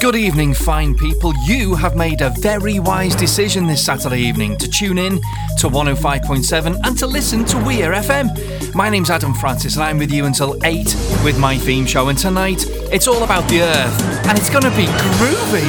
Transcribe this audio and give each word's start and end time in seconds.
Good 0.00 0.14
evening, 0.14 0.54
fine 0.54 0.94
people. 0.94 1.34
You 1.44 1.74
have 1.74 1.96
made 1.96 2.20
a 2.20 2.30
very 2.38 2.78
wise 2.78 3.16
decision 3.16 3.66
this 3.66 3.84
Saturday 3.84 4.20
evening 4.20 4.56
to 4.58 4.70
tune 4.70 4.96
in 4.96 5.16
to 5.58 5.68
105.7 5.68 6.78
and 6.84 6.98
to 6.98 7.06
listen 7.06 7.44
to 7.46 7.56
Weir 7.58 7.90
FM. 7.90 8.74
My 8.76 8.88
name's 8.88 9.10
Adam 9.10 9.34
Francis 9.34 9.74
and 9.74 9.82
I'm 9.82 9.98
with 9.98 10.12
you 10.12 10.26
until 10.26 10.56
8 10.64 10.84
with 11.24 11.36
my 11.40 11.58
theme 11.58 11.84
show. 11.84 12.08
And 12.10 12.16
tonight, 12.16 12.64
it's 12.92 13.08
all 13.08 13.24
about 13.24 13.48
the 13.48 13.62
Earth 13.62 14.26
and 14.28 14.38
it's 14.38 14.48
going 14.48 14.62
to 14.62 14.70
be 14.70 14.86
groovy. 15.18 15.66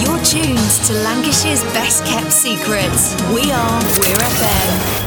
You're 0.00 0.24
tuned 0.24 0.70
to 0.86 0.92
Lancashire's 1.02 1.64
best 1.74 2.04
kept 2.06 2.30
secrets. 2.32 3.20
We 3.34 3.50
are 3.50 3.80
We 3.80 3.98
Weir 3.98 4.16
FM. 4.16 5.01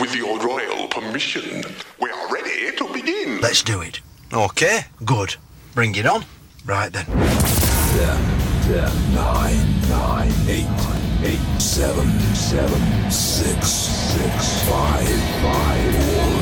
With 0.00 0.14
your 0.14 0.38
royal 0.40 0.86
permission, 0.88 1.64
we 2.00 2.10
are 2.10 2.32
ready 2.32 2.74
to 2.76 2.92
begin. 2.92 3.40
Let's 3.40 3.62
do 3.62 3.80
it. 3.80 4.00
Okay, 4.32 4.82
good. 5.04 5.36
Bring 5.74 5.94
it 5.96 6.06
on. 6.06 6.24
Right 6.64 6.92
then. 6.92 7.06
Ten, 7.06 8.18
ten, 8.62 9.14
nine, 9.14 9.88
nine, 9.88 10.32
eight, 10.46 10.68
eight, 11.24 11.60
seven, 11.60 12.08
seven, 12.34 13.10
six, 13.10 13.66
six, 13.68 14.68
five, 14.68 15.08
five, 15.42 15.94
four, 16.06 16.37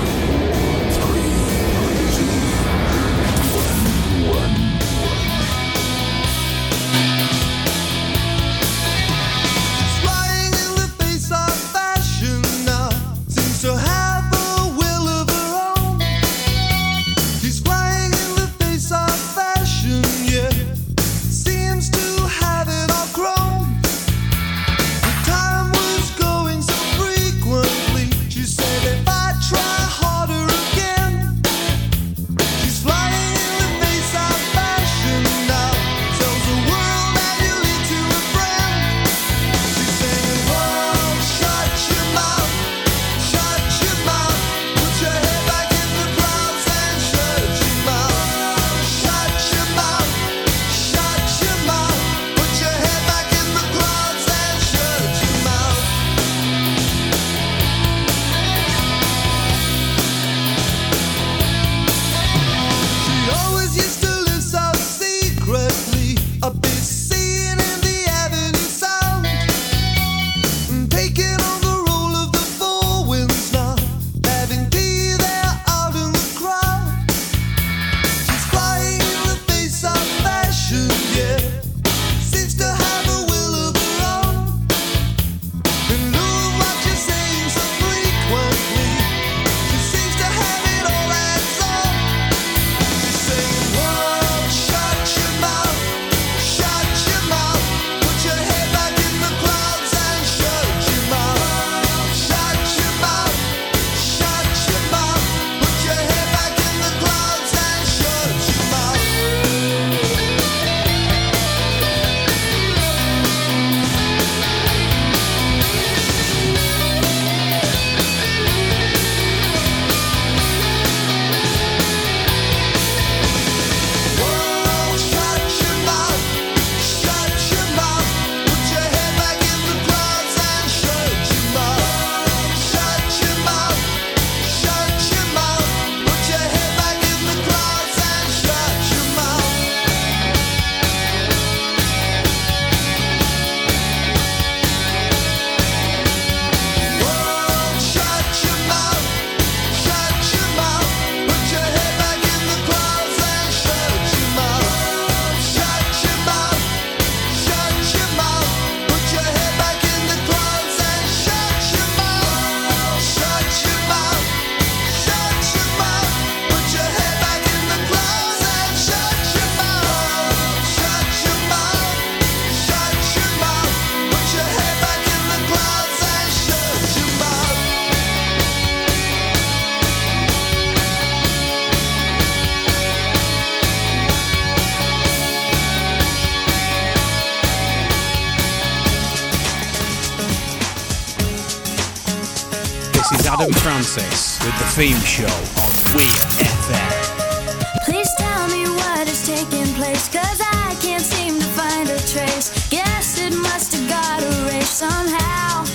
Francis 193.76 194.42
with 194.42 194.56
the 194.58 194.64
theme 194.72 194.98
show 195.00 195.36
on 195.60 195.70
Weir 195.92 196.08
FM. 196.40 197.84
Please 197.84 198.08
tell 198.16 198.48
me 198.48 198.64
what 198.64 199.06
is 199.06 199.26
taking 199.26 199.66
place, 199.74 200.08
cause 200.08 200.40
I 200.40 200.74
can't 200.80 201.02
seem 201.02 201.38
to 201.38 201.46
find 201.48 201.86
a 201.90 201.98
trace. 202.08 202.48
Guess 202.70 203.20
it 203.20 203.34
must 203.36 203.74
have 203.74 203.86
got 203.86 204.22
erased 204.22 204.78
somehow. 204.78 205.66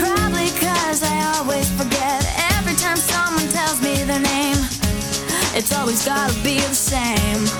Probably 0.00 0.48
cause 0.56 1.02
I 1.02 1.36
always 1.36 1.70
forget 1.72 2.24
every 2.56 2.74
time 2.74 2.96
someone 2.96 3.46
tells 3.48 3.82
me 3.82 4.02
their 4.04 4.20
name. 4.20 4.56
It's 5.52 5.74
always 5.76 6.06
gotta 6.06 6.32
be 6.42 6.56
the 6.56 6.74
same. 6.74 7.59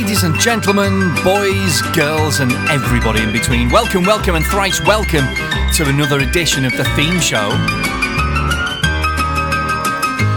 Ladies 0.00 0.24
and 0.24 0.38
gentlemen, 0.38 1.08
boys, 1.24 1.80
girls, 1.94 2.40
and 2.40 2.52
everybody 2.68 3.22
in 3.22 3.32
between. 3.32 3.70
Welcome, 3.70 4.04
welcome, 4.04 4.34
and 4.34 4.44
thrice 4.44 4.78
welcome 4.84 5.24
to 5.72 5.88
another 5.88 6.20
edition 6.20 6.66
of 6.66 6.76
the 6.76 6.84
theme 6.96 7.18
show. 7.18 7.48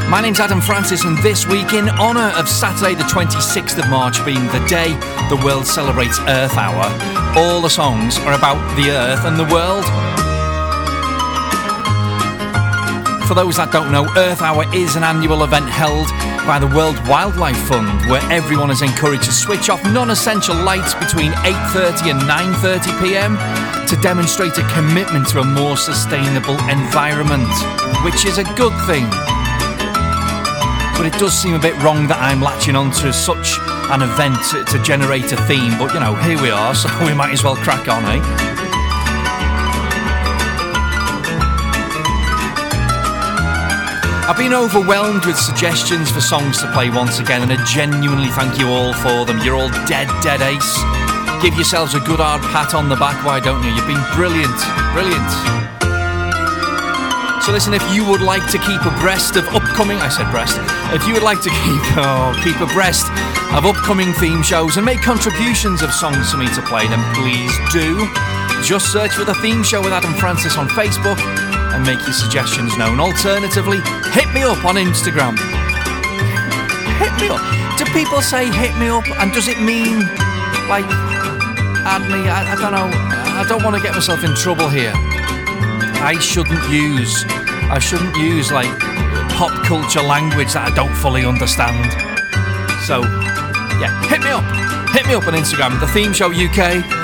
My 0.09 0.21
name's 0.21 0.39
Adam 0.39 0.61
Francis, 0.61 1.03
and 1.03 1.17
this 1.17 1.45
week, 1.45 1.73
in 1.73 1.89
honour 1.89 2.31
of 2.38 2.47
Saturday, 2.47 2.95
the 2.95 3.03
26th 3.03 3.77
of 3.77 3.89
March, 3.89 4.23
being 4.23 4.45
the 4.47 4.65
day 4.69 4.94
the 5.27 5.41
world 5.44 5.67
celebrates 5.67 6.19
Earth 6.21 6.56
Hour, 6.56 6.85
all 7.38 7.59
the 7.59 7.69
songs 7.69 8.17
are 8.19 8.35
about 8.35 8.63
the 8.77 8.91
Earth 8.91 9.25
and 9.25 9.38
the 9.38 9.53
world. 9.53 9.83
For 13.27 13.33
those 13.33 13.57
that 13.57 13.73
don't 13.73 13.91
know, 13.91 14.07
Earth 14.15 14.41
Hour 14.41 14.73
is 14.73 14.95
an 14.95 15.03
annual 15.03 15.44
event 15.44 15.67
held 15.67 16.07
by 16.49 16.57
the 16.57 16.75
World 16.75 16.97
Wildlife 17.07 17.59
Fund, 17.67 18.09
where 18.09 18.23
everyone 18.31 18.71
is 18.71 18.81
encouraged 18.81 19.25
to 19.25 19.31
switch 19.31 19.69
off 19.69 19.83
non-essential 19.83 20.55
lights 20.55 20.95
between 20.95 21.31
8:30 21.45 22.09
and 22.09 22.19
9:30 22.21 22.89
p.m. 22.99 23.37
to 23.85 23.95
demonstrate 24.01 24.57
a 24.57 24.67
commitment 24.73 25.27
to 25.29 25.41
a 25.41 25.45
more 25.45 25.77
sustainable 25.77 26.57
environment, 26.67 27.53
which 28.03 28.25
is 28.25 28.39
a 28.39 28.43
good 28.57 28.73
thing. 28.89 29.05
But 30.97 31.05
it 31.05 31.13
does 31.19 31.37
seem 31.37 31.53
a 31.53 31.59
bit 31.59 31.75
wrong 31.83 32.07
that 32.07 32.17
I'm 32.19 32.41
latching 32.41 32.75
onto 32.75 33.11
such 33.11 33.59
an 33.93 34.01
event 34.01 34.37
to, 34.49 34.63
to 34.73 34.81
generate 34.81 35.31
a 35.31 35.37
theme. 35.45 35.77
But 35.77 35.93
you 35.93 35.99
know, 35.99 36.15
here 36.15 36.41
we 36.41 36.49
are, 36.49 36.73
so 36.81 36.89
we 37.05 37.13
might 37.13 37.31
as 37.31 37.43
well 37.43 37.57
crack 37.57 37.87
on, 37.87 38.03
eh? 38.05 38.58
I've 44.29 44.37
been 44.37 44.53
overwhelmed 44.53 45.25
with 45.25 45.39
suggestions 45.39 46.11
for 46.11 46.21
songs 46.21 46.61
to 46.61 46.71
play 46.71 46.92
once 46.92 47.18
again, 47.18 47.42
and 47.42 47.51
I 47.51 47.57
genuinely 47.65 48.30
thank 48.30 48.59
you 48.59 48.69
all 48.69 48.94
for 48.94 49.25
them. 49.25 49.39
You're 49.42 49.56
all 49.56 49.73
dead, 49.89 50.06
dead 50.21 50.45
ace. 50.45 50.77
Give 51.42 51.57
yourselves 51.57 51.97
a 51.97 51.99
good 51.99 52.21
hard 52.21 52.45
pat 52.54 52.77
on 52.77 52.94
the 52.94 52.95
back, 52.95 53.25
why 53.25 53.39
don't 53.42 53.57
you? 53.65 53.73
You've 53.73 53.89
been 53.89 54.06
brilliant, 54.13 54.54
brilliant. 54.94 55.33
So 57.42 57.49
listen, 57.49 57.73
if 57.73 57.81
you 57.89 58.06
would 58.06 58.21
like 58.21 58.45
to 58.54 58.61
keep 58.61 58.85
abreast 58.85 59.33
of 59.33 59.49
upcoming, 59.49 59.97
I 59.97 60.13
said 60.13 60.30
breast, 60.30 60.61
if 60.94 61.09
you 61.09 61.18
would 61.18 61.25
like 61.25 61.42
to 61.42 61.49
keep, 61.49 61.81
oh, 61.97 62.30
keep 62.45 62.61
abreast 62.61 63.09
of 63.57 63.65
upcoming 63.65 64.13
theme 64.13 64.45
shows 64.45 64.77
and 64.77 64.85
make 64.85 65.01
contributions 65.01 65.81
of 65.81 65.89
songs 65.89 66.30
for 66.30 66.37
me 66.37 66.45
to 66.54 66.61
play, 66.69 66.85
then 66.85 67.01
please 67.18 67.49
do. 67.73 67.97
Just 68.61 68.94
search 68.94 69.18
for 69.18 69.25
the 69.25 69.33
theme 69.42 69.65
show 69.65 69.81
with 69.81 69.89
Adam 69.92 70.13
Francis 70.13 70.54
on 70.54 70.69
Facebook 70.69 71.18
and 71.80 71.88
make 71.88 72.04
your 72.06 72.14
suggestions 72.14 72.78
known. 72.78 73.00
Alternatively, 73.00 73.80
hit 74.12 74.28
me 74.33 74.44
up 74.44 74.66
on 74.66 74.76
Instagram. 74.76 75.40
Hit 77.00 77.14
me 77.21 77.30
up. 77.31 77.40
Do 77.78 77.86
people 77.94 78.21
say 78.21 78.52
hit 78.52 78.76
me 78.78 78.90
up 78.90 79.07
and 79.19 79.31
does 79.31 79.48
it 79.48 79.59
mean 79.62 80.00
like 80.68 80.83
add 81.88 82.04
me? 82.12 82.28
I, 82.28 82.52
I 82.52 82.56
don't 82.59 82.74
know. 82.74 82.92
I 82.92 83.45
don't 83.48 83.64
want 83.64 83.78
to 83.78 83.81
get 83.81 83.94
myself 83.94 84.24
in 84.24 84.36
trouble 84.36 84.68
here. 84.68 84.92
I 86.04 86.18
shouldn't 86.19 86.69
use 86.69 87.24
I 87.71 87.80
shouldn't 87.80 88.16
use 88.18 88.52
like 88.52 88.71
pop 89.31 89.52
culture 89.64 90.02
language 90.02 90.54
that 90.54 90.68
I 90.69 90.76
don't 90.76 90.94
fully 90.95 91.24
understand. 91.24 91.92
So 92.83 93.02
yeah, 93.80 93.95
hit 94.09 94.19
me 94.19 94.31
up. 94.31 94.44
Hit 94.92 95.07
me 95.07 95.14
up 95.14 95.28
on 95.28 95.33
Instagram, 95.33 95.80
the 95.80 95.88
theme 95.88 96.12
show 96.12 96.28
UK. 96.28 96.98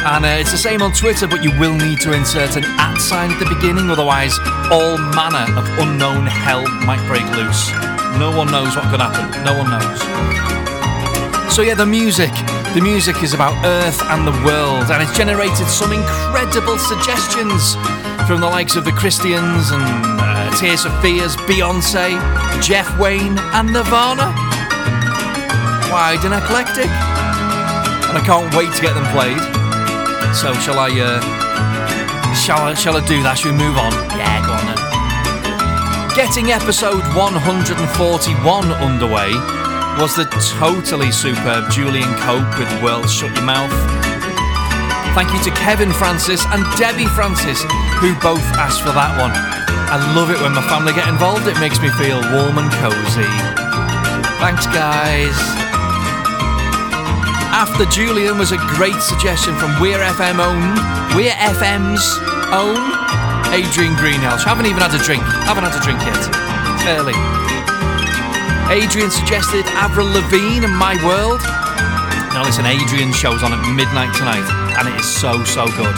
And 0.00 0.24
uh, 0.24 0.40
it's 0.40 0.50
the 0.50 0.56
same 0.56 0.80
on 0.80 0.92
Twitter, 0.92 1.28
but 1.28 1.44
you 1.44 1.52
will 1.60 1.76
need 1.76 2.00
to 2.00 2.12
insert 2.14 2.56
an 2.56 2.64
at 2.64 2.96
sign 2.96 3.30
at 3.30 3.38
the 3.38 3.44
beginning, 3.44 3.90
otherwise, 3.90 4.32
all 4.72 4.96
manner 4.96 5.44
of 5.60 5.68
unknown 5.76 6.24
hell 6.24 6.64
might 6.88 7.04
break 7.06 7.24
loose. 7.36 7.68
No 8.16 8.32
one 8.32 8.50
knows 8.50 8.74
what 8.76 8.88
could 8.88 9.00
happen. 9.00 9.28
No 9.44 9.52
one 9.60 9.68
knows. 9.68 10.00
So, 11.54 11.60
yeah, 11.60 11.74
the 11.74 11.84
music. 11.84 12.32
The 12.72 12.80
music 12.80 13.22
is 13.22 13.34
about 13.34 13.52
Earth 13.66 14.00
and 14.08 14.26
the 14.26 14.32
world, 14.40 14.88
and 14.90 15.02
it's 15.02 15.14
generated 15.16 15.68
some 15.68 15.92
incredible 15.92 16.78
suggestions 16.78 17.76
from 18.24 18.40
the 18.40 18.48
likes 18.48 18.76
of 18.76 18.86
the 18.86 18.92
Christians 18.92 19.70
and 19.70 19.84
uh, 19.84 20.56
Tears 20.56 20.84
for 20.84 20.90
Fears, 21.02 21.36
Beyonce, 21.44 22.16
Jeff 22.62 22.88
Wayne, 22.98 23.36
and 23.52 23.68
Nirvana. 23.68 24.32
Wide 25.92 26.24
and 26.24 26.32
eclectic. 26.32 26.88
And 28.08 28.16
I 28.16 28.22
can't 28.24 28.54
wait 28.54 28.72
to 28.72 28.80
get 28.80 28.94
them 28.94 29.04
played. 29.12 29.59
So 30.32 30.54
shall 30.54 30.78
I? 30.78 30.88
Uh, 30.94 31.20
shall 32.34 32.62
I? 32.62 32.74
Shall 32.74 32.96
I 32.96 33.04
do 33.04 33.22
that? 33.22 33.36
Should 33.36 33.52
we 33.52 33.58
move 33.58 33.76
on? 33.76 33.92
Yeah, 34.14 34.40
go 34.46 34.54
on 34.54 34.64
then. 34.70 34.78
Getting 36.14 36.52
episode 36.54 37.02
141 37.18 37.76
underway 38.78 39.34
was 39.98 40.14
the 40.14 40.24
totally 40.56 41.10
superb 41.10 41.70
Julian 41.70 42.08
Cope 42.22 42.46
with 42.56 42.70
"World 42.82 43.10
Shut 43.10 43.34
Your 43.34 43.44
Mouth." 43.44 43.74
Thank 45.18 45.34
you 45.34 45.42
to 45.44 45.52
Kevin 45.58 45.92
Francis 45.92 46.46
and 46.54 46.62
Debbie 46.78 47.10
Francis, 47.10 47.60
who 47.98 48.14
both 48.22 48.46
asked 48.54 48.80
for 48.86 48.94
that 48.94 49.12
one. 49.18 49.34
I 49.34 49.98
love 50.14 50.30
it 50.30 50.40
when 50.40 50.54
my 50.54 50.62
family 50.70 50.94
get 50.94 51.08
involved. 51.10 51.50
It 51.50 51.58
makes 51.58 51.82
me 51.82 51.90
feel 51.98 52.22
warm 52.30 52.56
and 52.56 52.70
cozy. 52.78 53.26
Thanks, 54.38 54.64
guys. 54.70 55.69
After 57.60 57.84
Julian 57.84 58.38
was 58.38 58.52
a 58.52 58.60
great 58.72 58.96
suggestion 59.04 59.54
from 59.60 59.78
We're 59.84 60.00
FM 60.00 60.40
own, 60.40 60.64
We're 61.12 61.36
FM's 61.36 62.00
own 62.56 62.80
Adrian 63.52 63.92
Greenhalgh. 64.00 64.40
Haven't 64.40 64.64
even 64.64 64.80
had 64.80 64.96
a 64.96 65.02
drink. 65.04 65.20
Haven't 65.44 65.68
had 65.68 65.76
a 65.76 65.82
drink 65.84 66.00
yet. 66.00 66.24
Early. 66.96 67.12
Adrian 68.72 69.10
suggested 69.12 69.68
Avril 69.76 70.08
Lavigne 70.08 70.64
and 70.64 70.72
My 70.72 70.96
World. 71.04 71.44
Now 72.32 72.48
listen, 72.48 72.64
Adrian 72.64 73.12
shows 73.12 73.44
on 73.44 73.52
at 73.52 73.60
midnight 73.76 74.16
tonight, 74.16 74.48
and 74.80 74.88
it 74.88 74.96
is 74.96 75.04
so 75.04 75.44
so 75.44 75.68
good, 75.76 75.96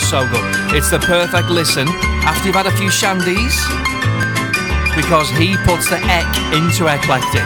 so 0.00 0.24
good. 0.32 0.48
It's 0.72 0.88
the 0.88 1.04
perfect 1.04 1.52
listen 1.52 1.92
after 2.24 2.48
you've 2.48 2.56
had 2.56 2.72
a 2.72 2.76
few 2.80 2.88
shandies, 2.88 3.52
because 4.96 5.28
he 5.36 5.60
puts 5.68 5.92
the 5.92 6.00
ek 6.08 6.32
into 6.56 6.88
eclectic. 6.88 7.44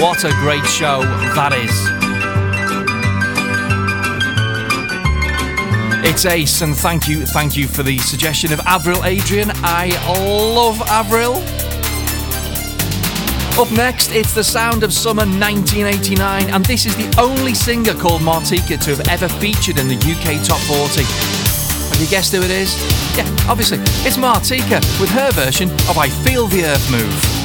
What 0.00 0.24
a 0.24 0.32
great 0.40 0.64
show 0.64 1.04
that 1.36 1.52
is. 1.52 1.97
It's 6.00 6.24
Ace, 6.24 6.62
and 6.62 6.76
thank 6.76 7.08
you, 7.08 7.26
thank 7.26 7.56
you 7.56 7.66
for 7.66 7.82
the 7.82 7.98
suggestion 7.98 8.52
of 8.52 8.60
Avril 8.60 9.04
Adrian. 9.04 9.50
I 9.56 9.88
love 10.06 10.80
Avril. 10.82 11.34
Up 13.60 13.70
next, 13.72 14.12
it's 14.12 14.32
the 14.32 14.44
sound 14.44 14.84
of 14.84 14.92
summer 14.92 15.24
1989, 15.24 16.50
and 16.50 16.64
this 16.64 16.86
is 16.86 16.96
the 16.96 17.12
only 17.20 17.52
singer 17.52 17.94
called 17.94 18.22
Martika 18.22 18.80
to 18.84 18.96
have 18.96 19.08
ever 19.08 19.28
featured 19.40 19.78
in 19.78 19.88
the 19.88 19.96
UK 19.96 20.40
Top 20.46 20.60
40. 20.60 21.02
Have 21.02 22.00
you 22.00 22.06
guessed 22.06 22.32
who 22.32 22.42
it 22.42 22.50
is? 22.50 22.74
Yeah, 23.16 23.26
obviously, 23.48 23.78
it's 24.06 24.16
Martika 24.16 24.80
with 25.00 25.10
her 25.10 25.32
version 25.32 25.68
of 25.90 25.98
I 25.98 26.08
Feel 26.08 26.46
the 26.46 26.64
Earth 26.64 26.90
Move. 26.92 27.37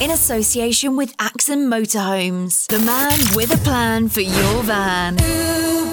in 0.00 0.10
association 0.10 0.96
with 0.96 1.14
Axon 1.18 1.70
Motorhomes, 1.70 2.66
the 2.66 2.78
man 2.80 3.18
with 3.34 3.54
a 3.54 3.58
plan 3.64 4.08
for 4.08 4.20
your 4.20 4.62
van. 4.62 5.16
Ooh, 5.20 5.92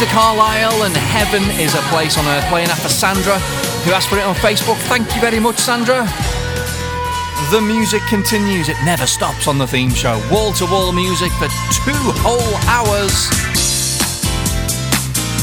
to 0.00 0.06
Carlisle, 0.06 0.84
and 0.84 0.96
heaven 0.96 1.42
is 1.60 1.74
a 1.74 1.82
place 1.92 2.16
on 2.16 2.24
earth. 2.24 2.44
Playing 2.48 2.68
after 2.68 2.88
Sandra, 2.88 3.38
who 3.84 3.92
asked 3.92 4.08
for 4.08 4.16
it 4.16 4.24
on 4.24 4.34
Facebook. 4.36 4.76
Thank 4.88 5.14
you 5.14 5.20
very 5.20 5.38
much, 5.38 5.58
Sandra. 5.58 6.08
The 7.52 7.60
music 7.60 8.00
continues, 8.08 8.70
it 8.70 8.78
never 8.82 9.06
stops 9.06 9.46
on 9.46 9.58
the 9.58 9.66
theme 9.66 9.90
show. 9.90 10.16
Wall 10.32 10.54
to 10.54 10.64
wall 10.64 10.92
music 10.92 11.30
for 11.32 11.48
two 11.84 12.00
whole 12.24 12.56
hours. 12.64 13.28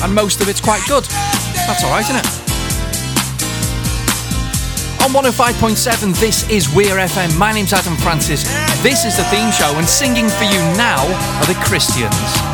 And 0.02 0.15
most 0.15 0.41
of 0.41 0.50
it's 0.50 0.62
quite 0.62 0.82
good. 0.88 1.04
That's 1.70 1.84
alright, 1.84 2.10
isn't 2.10 2.17
it? 2.17 2.26
On 5.06 5.13
105.7, 5.13 6.20
this 6.20 6.50
is 6.50 6.74
Weir 6.74 6.98
FM. 6.98 7.38
My 7.38 7.54
name's 7.54 7.74
Adam 7.74 7.96
Francis. 7.98 8.41
This 8.82 9.06
is 9.06 9.17
the 9.17 9.24
theme 9.26 9.52
show, 9.52 9.78
and 9.78 9.86
singing 9.86 10.30
for 10.30 10.46
you 10.46 10.62
now 10.74 11.06
are 11.41 11.46
the 11.46 11.60
Christians. 11.62 12.46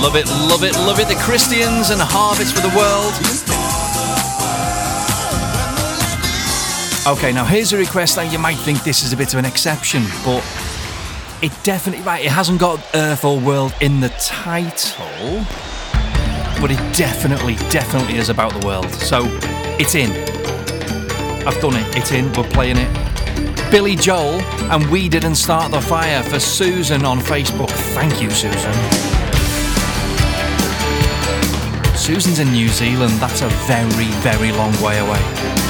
Love 0.00 0.14
it, 0.16 0.26
love 0.26 0.62
it, 0.62 0.74
love 0.74 1.00
it. 1.00 1.08
The 1.08 1.20
Christians 1.20 1.90
and 1.90 2.00
Harvest 2.00 2.54
for 2.54 2.62
the 2.62 2.74
World. 2.76 3.12
Okay, 7.06 7.32
now 7.32 7.44
here's 7.44 7.72
a 7.72 7.76
request 7.76 8.16
that 8.16 8.32
you 8.32 8.38
might 8.38 8.56
think 8.58 8.84
this 8.84 9.02
is 9.02 9.12
a 9.12 9.16
bit 9.16 9.32
of 9.32 9.38
an 9.38 9.44
exception, 9.44 10.04
but 10.24 10.44
it 11.42 11.52
definitely, 11.62 12.04
right, 12.04 12.24
it 12.24 12.30
hasn't 12.30 12.60
got 12.60 12.80
Earth 12.94 13.24
or 13.24 13.40
World 13.40 13.74
in 13.80 14.00
the 14.00 14.08
title, 14.20 15.44
but 16.60 16.70
it 16.70 16.96
definitely, 16.96 17.56
definitely 17.70 18.18
is 18.18 18.28
about 18.28 18.52
the 18.58 18.66
world. 18.66 18.90
So 18.90 19.22
it's 19.80 19.94
in. 19.94 20.10
I've 21.46 21.60
done 21.60 21.76
it. 21.76 21.96
It's 21.96 22.12
in. 22.12 22.32
We're 22.34 22.48
playing 22.50 22.76
it. 22.78 23.70
Billy 23.70 23.96
Joel 23.96 24.40
and 24.70 24.86
We 24.90 25.08
Didn't 25.08 25.36
Start 25.36 25.72
the 25.72 25.80
Fire 25.80 26.22
for 26.22 26.38
Susan 26.38 27.04
on 27.04 27.18
Facebook. 27.20 27.70
Thank 27.70 28.22
you, 28.22 28.30
Susan. 28.30 29.07
Susan's 32.08 32.38
in 32.38 32.50
New 32.52 32.68
Zealand. 32.68 33.12
That's 33.20 33.42
a 33.42 33.48
very, 33.68 34.10
very 34.22 34.50
long 34.50 34.72
way 34.80 34.96
away. 34.96 35.67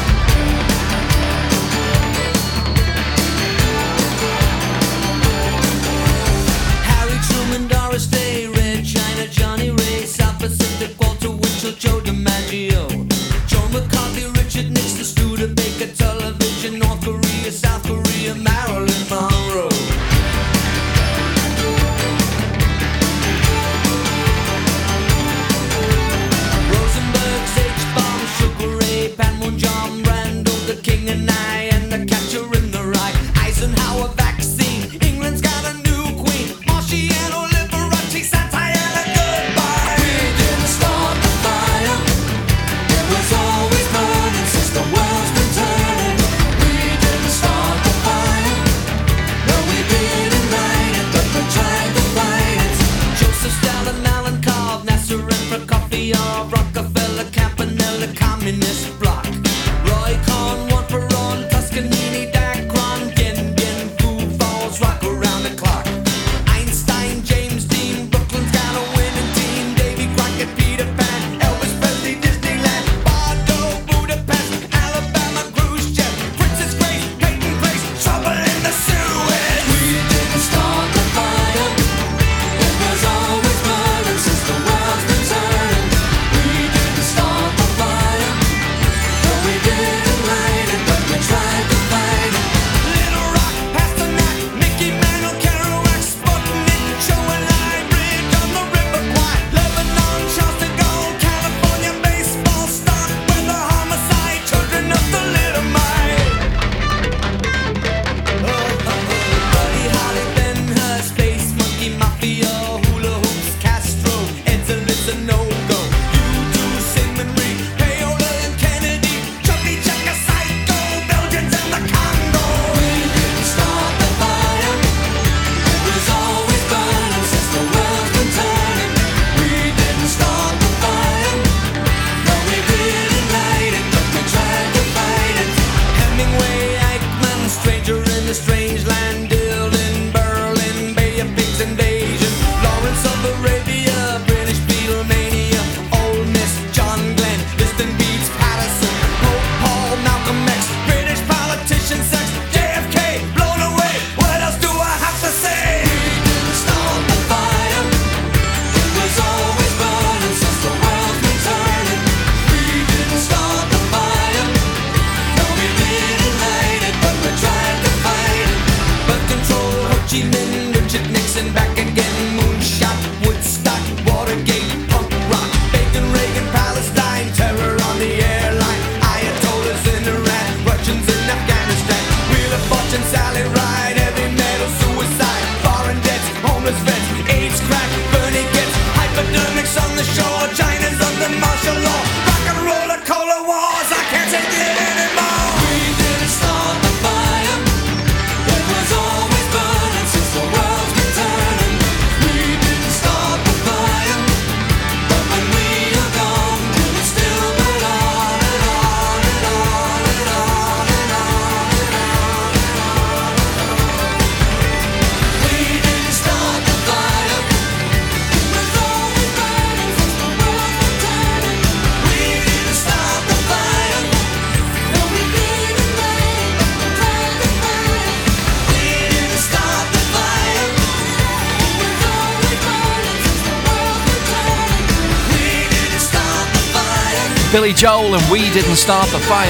Billy 237.58 237.72
Joel 237.72 238.14
and 238.14 238.30
We 238.30 238.48
Didn't 238.50 238.76
Start 238.76 239.08
the 239.08 239.18
Fire. 239.18 239.48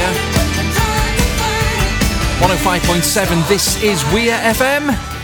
105.7, 2.40 3.46
this 3.48 3.82
is 3.82 4.02
Weir 4.14 4.32
FM. 4.32 5.17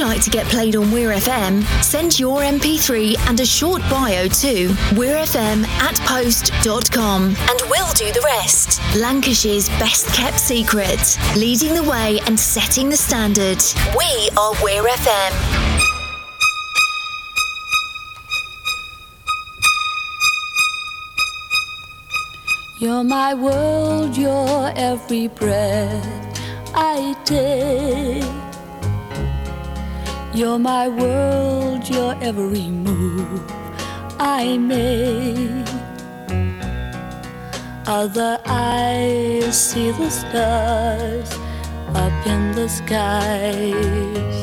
you'd 0.00 0.06
like 0.06 0.22
to 0.22 0.30
get 0.30 0.46
played 0.46 0.76
on 0.76 0.90
Weir 0.90 1.10
FM, 1.10 1.62
send 1.82 2.18
your 2.18 2.40
MP3 2.40 3.18
and 3.28 3.38
a 3.38 3.44
short 3.44 3.82
bio 3.90 4.28
to 4.28 4.68
weirfm 4.96 5.66
at 5.66 5.98
post.com 6.00 7.22
and 7.22 7.60
we'll 7.68 7.92
do 7.92 8.10
the 8.12 8.22
rest. 8.24 8.80
Lancashire's 8.96 9.68
best 9.80 10.06
kept 10.14 10.40
secret, 10.40 11.18
leading 11.36 11.74
the 11.74 11.82
way 11.82 12.18
and 12.26 12.38
setting 12.38 12.88
the 12.88 12.96
standard. 12.96 13.62
We 13.96 14.30
are 14.38 14.52
Weir 14.62 14.84
FM. 14.84 15.32
You're 22.78 23.04
my 23.04 23.34
world, 23.34 24.16
you're 24.16 24.72
every 24.76 25.28
breath 25.28 26.40
I 26.74 27.14
take. 27.24 28.49
You're 30.32 30.60
my 30.60 30.88
world, 30.88 31.88
your 31.88 32.14
every 32.22 32.68
move 32.68 33.42
I 34.20 34.56
make. 34.58 35.66
Other 37.84 38.40
eyes 38.46 39.60
see 39.60 39.90
the 39.90 40.08
stars 40.08 41.32
up 41.96 42.26
in 42.26 42.52
the 42.52 42.68
skies. 42.68 44.36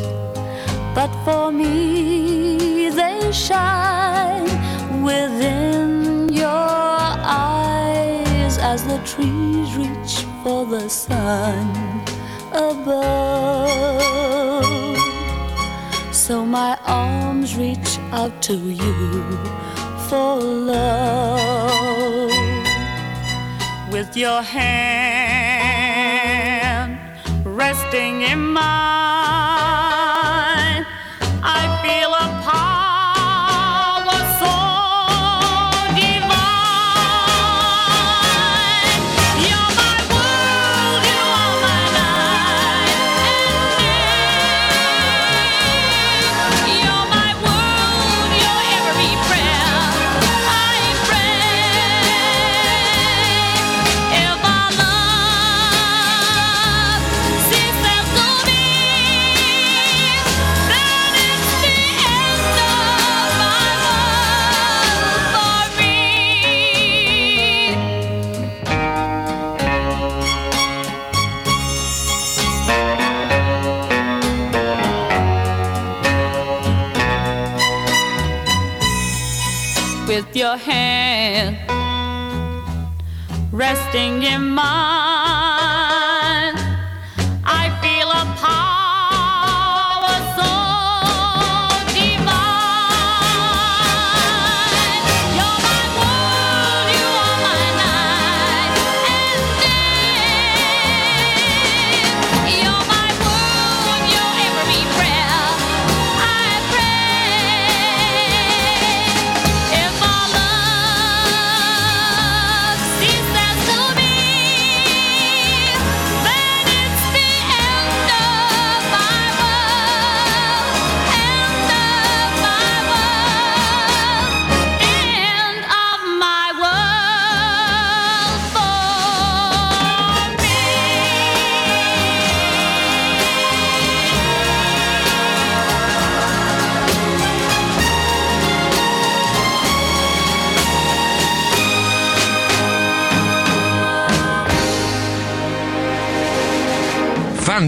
But 0.94 1.10
for 1.24 1.54
me, 1.54 2.90
they 2.90 3.32
shine 3.32 4.44
within 5.04 6.28
your 6.28 6.46
eyes 6.46 8.58
as 8.58 8.84
the 8.84 8.98
trees 9.06 9.74
reach 9.78 10.26
for 10.44 10.66
the 10.66 10.90
sun 10.90 12.04
above. 12.52 13.18
So 16.28 16.44
my 16.46 16.78
arms 16.86 17.56
reach 17.56 17.98
out 18.12 18.42
to 18.42 18.54
you 18.54 19.24
for 20.10 20.36
love. 20.36 22.30
With 23.94 24.18
your 24.18 24.42
hand 24.42 25.40
resting 27.46 28.24
in 28.24 28.40
mine 28.46 29.57
in 83.98 84.52
my 84.52 84.87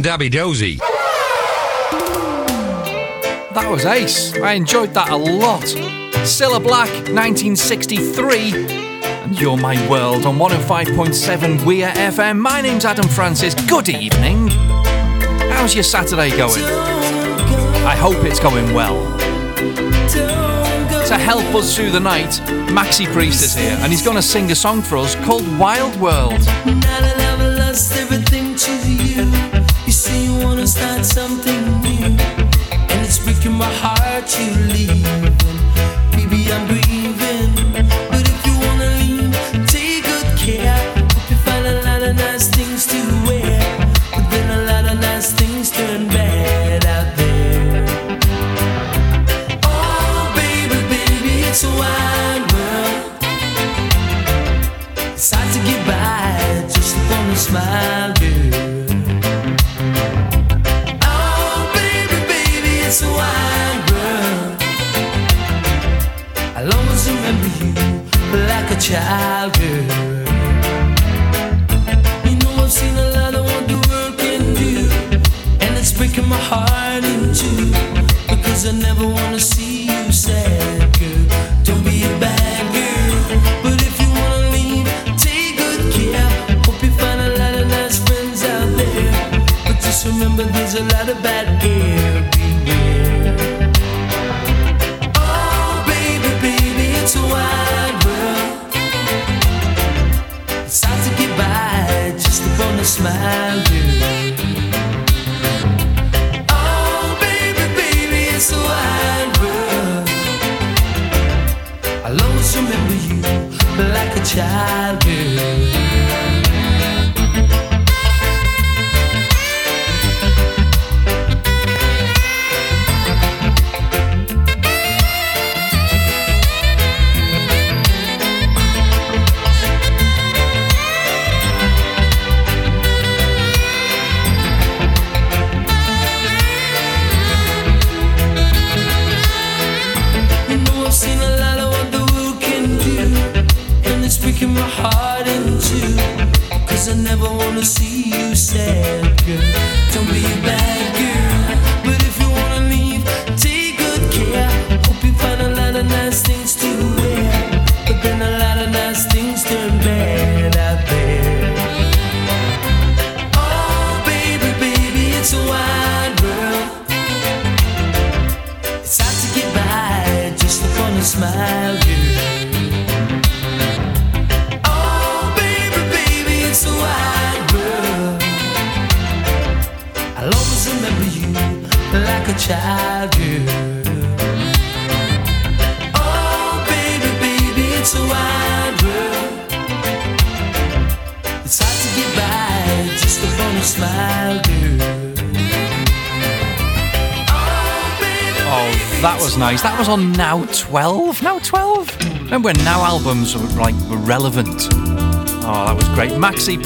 Dabby 0.01 0.29
Dozy. 0.29 0.75
That 3.53 3.67
was 3.69 3.85
ace. 3.85 4.33
I 4.35 4.53
enjoyed 4.53 4.93
that 4.93 5.09
a 5.09 5.15
lot. 5.15 5.63
Cilla 6.23 6.62
Black, 6.62 6.89
1963. 7.09 8.67
And 9.03 9.39
You're 9.39 9.57
My 9.57 9.75
World 9.89 10.25
on 10.25 10.38
105.7 10.38 11.65
Weir 11.65 11.89
FM. 11.89 12.39
My 12.39 12.62
name's 12.62 12.85
Adam 12.85 13.07
Francis. 13.07 13.53
Good 13.67 13.89
evening. 13.89 14.49
How's 15.51 15.73
your 15.73 15.83
Saturday 15.83 16.29
going? 16.29 16.63
I 17.85 17.95
hope 17.95 18.23
it's 18.23 18.39
going 18.39 18.73
well 18.73 19.17
to 21.09 21.17
help 21.17 21.55
us 21.55 21.75
through 21.75 21.89
the 21.89 21.99
night, 21.99 22.29
Maxi 22.69 23.12
Priest 23.12 23.43
is 23.43 23.55
here, 23.55 23.75
and 23.79 23.91
he's 23.91 24.03
going 24.03 24.15
to 24.15 24.21
sing 24.21 24.51
a 24.51 24.55
song 24.55 24.83
for 24.83 24.95
us 24.97 25.15
called 25.15 25.41
Wild 25.57 25.99
World 25.99 26.39
something 31.03 31.81
new, 31.81 32.05
and 32.05 33.05
it's 33.05 33.19
breaking 33.19 33.53
my 33.53 33.71
heart 33.81 34.27
you 34.38 34.51
leave. 34.73 34.98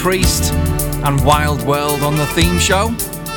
Priest 0.04 0.52
and 1.06 1.24
Wild 1.24 1.62
World 1.64 2.02
on 2.02 2.18
the 2.18 2.26
theme 2.26 2.60
show. 2.60 2.88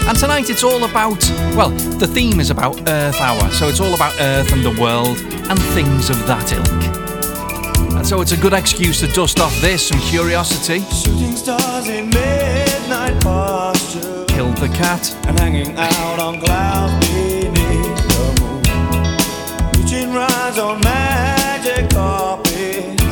And 0.09 0.19
tonight 0.19 0.51
it's 0.51 0.65
all 0.65 0.83
about, 0.83 1.23
well, 1.55 1.71
the 1.71 2.09
theme 2.09 2.41
is 2.41 2.51
about 2.51 2.89
Earth 2.89 3.21
Hour, 3.21 3.49
so 3.53 3.69
it's 3.69 3.79
all 3.79 3.95
about 3.95 4.13
Earth 4.19 4.53
and 4.53 4.65
the 4.65 4.77
world 4.83 5.17
and 5.49 5.63
things 5.77 6.11
of 6.11 6.19
that 6.27 6.53
ilk. 6.53 7.95
And 7.97 8.05
so 8.05 8.21
it's 8.21 8.33
a 8.33 8.37
good 8.37 8.53
excuse 8.53 8.99
to 8.99 9.07
dust 9.07 9.39
off 9.39 9.57
this 9.61 9.93
and 9.93 10.01
curiosity. 10.03 10.81
Shooting 10.93 11.37
stars 11.37 11.87
in 11.87 12.11
midnight 12.11 13.23
posture. 13.23 14.25
Killed 14.27 14.57
the 14.57 14.69
cat. 14.71 15.15
And 15.29 15.39
hanging 15.39 15.77
out 15.77 16.19
on 16.19 16.41
clouds 16.41 17.07
beneath 17.07 18.09
the 18.09 18.41
moon. 18.41 19.85
Reaching 19.85 20.13
rides 20.13 20.59
on 20.59 20.81
magic 20.81 21.91
carpets. 21.91 23.05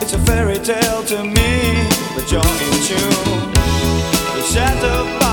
It's 0.00 0.12
a 0.12 0.20
fairy 0.20 0.60
tale 0.60 1.02
to 1.06 1.24
me 1.24 1.75
you're 2.32 2.40
in 2.40 2.82
tune. 2.82 3.52
The. 4.80 5.25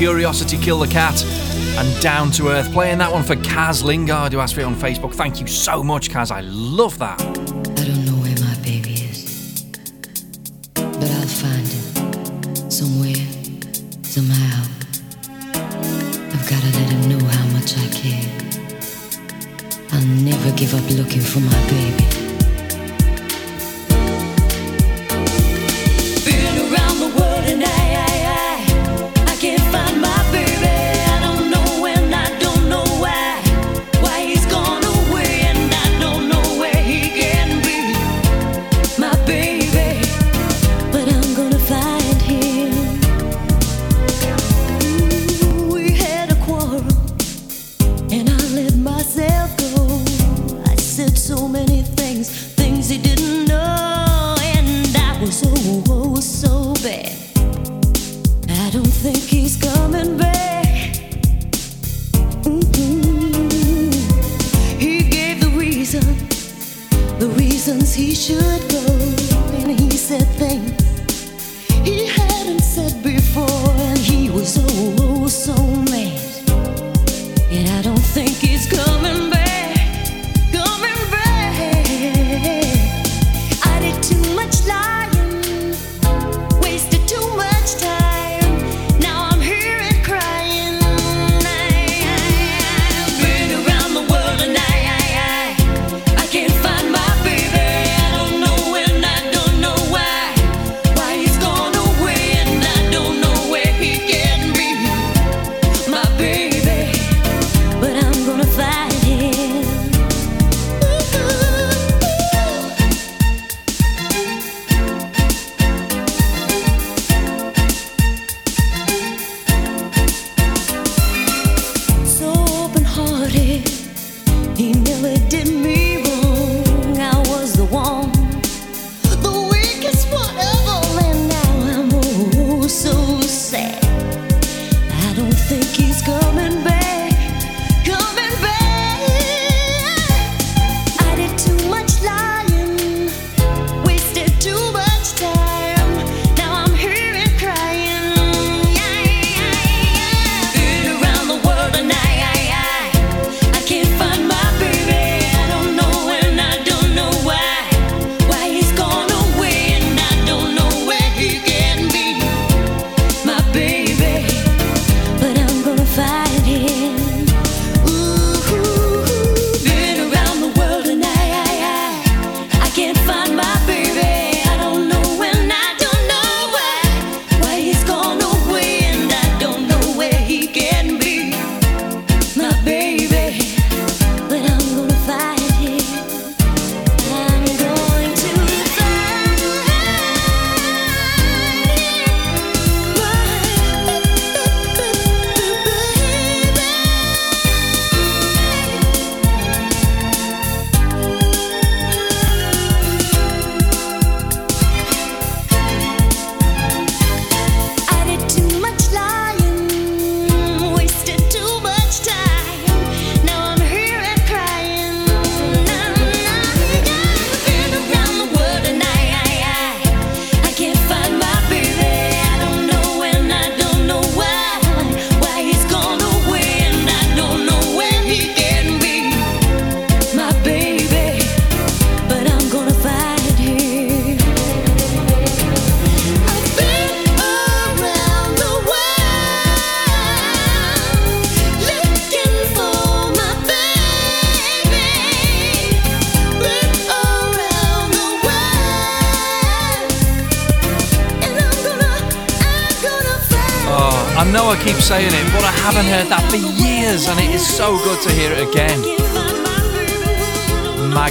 Curiosity 0.00 0.56
Kill 0.56 0.78
the 0.78 0.86
Cat, 0.86 1.22
and 1.76 2.02
Down 2.02 2.30
to 2.30 2.48
Earth. 2.48 2.72
Playing 2.72 2.96
that 2.98 3.12
one 3.12 3.22
for 3.22 3.36
Kaz 3.36 3.84
Lingard, 3.84 4.32
who 4.32 4.40
asked 4.40 4.54
for 4.54 4.62
it 4.62 4.64
on 4.64 4.74
Facebook. 4.74 5.12
Thank 5.12 5.42
you 5.42 5.46
so 5.46 5.82
much, 5.82 6.08
Kaz. 6.08 6.30
I 6.30 6.40
love 6.40 6.98
that. 7.00 7.20
I 7.20 7.24
don't 7.24 8.06
know 8.06 8.14
where 8.14 8.34
my 8.40 8.54
baby 8.62 8.94
is, 8.94 9.66
but 10.72 11.04
I'll 11.04 11.26
find 11.26 11.68
him 11.68 12.70
somewhere, 12.70 13.26
somehow. 14.02 14.62
I've 15.52 16.48
got 16.48 16.62
to 16.62 16.70
let 16.78 16.88
him 16.88 17.08
know 17.10 17.22
how 17.22 17.46
much 17.48 17.76
I 17.76 17.86
care. 17.92 18.24
I'll 19.92 20.06
never 20.24 20.50
give 20.56 20.74
up 20.74 20.90
looking 20.96 21.20
for 21.20 21.40
my 21.40 21.68
baby. 21.68 22.19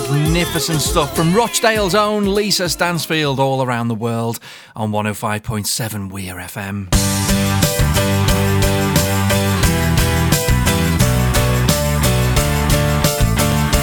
Magnificent 0.07 0.81
stuff 0.81 1.15
from 1.15 1.33
Rochdale's 1.33 1.93
own 1.93 2.33
Lisa 2.33 2.69
Stansfield 2.69 3.39
all 3.39 3.61
around 3.61 3.89
the 3.89 3.95
world 3.95 4.39
on 4.75 4.91
105.7 4.91 6.09
Weir 6.11 6.35
FM. 6.35 6.87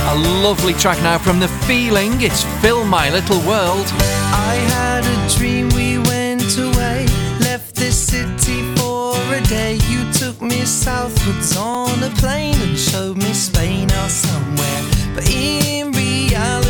A 0.08 0.14
lovely 0.42 0.72
track 0.74 0.98
now 1.02 1.18
from 1.18 1.40
The 1.40 1.48
Feeling. 1.66 2.20
It's 2.22 2.42
Fill 2.62 2.84
My 2.84 3.10
Little 3.10 3.40
World. 3.40 3.86
I 4.32 4.54
had 4.70 5.04
a 5.04 5.36
dream 5.36 5.68
we 5.70 5.98
went 5.98 6.56
away, 6.58 7.06
left 7.40 7.74
this 7.74 7.96
city 7.96 8.62
for 8.76 9.14
a 9.34 9.40
day. 9.42 9.74
You 9.88 10.10
took 10.12 10.40
me 10.40 10.64
southwards 10.64 11.56
on 11.56 12.02
a 12.02 12.10
plane 12.16 12.60
and 12.62 12.78
showed 12.78 13.18
me 13.18 13.32
Spain 13.34 13.90
or 13.90 14.08
somewhere. 14.08 14.82
But 15.14 15.30
in 15.30 15.95
I 16.37 16.65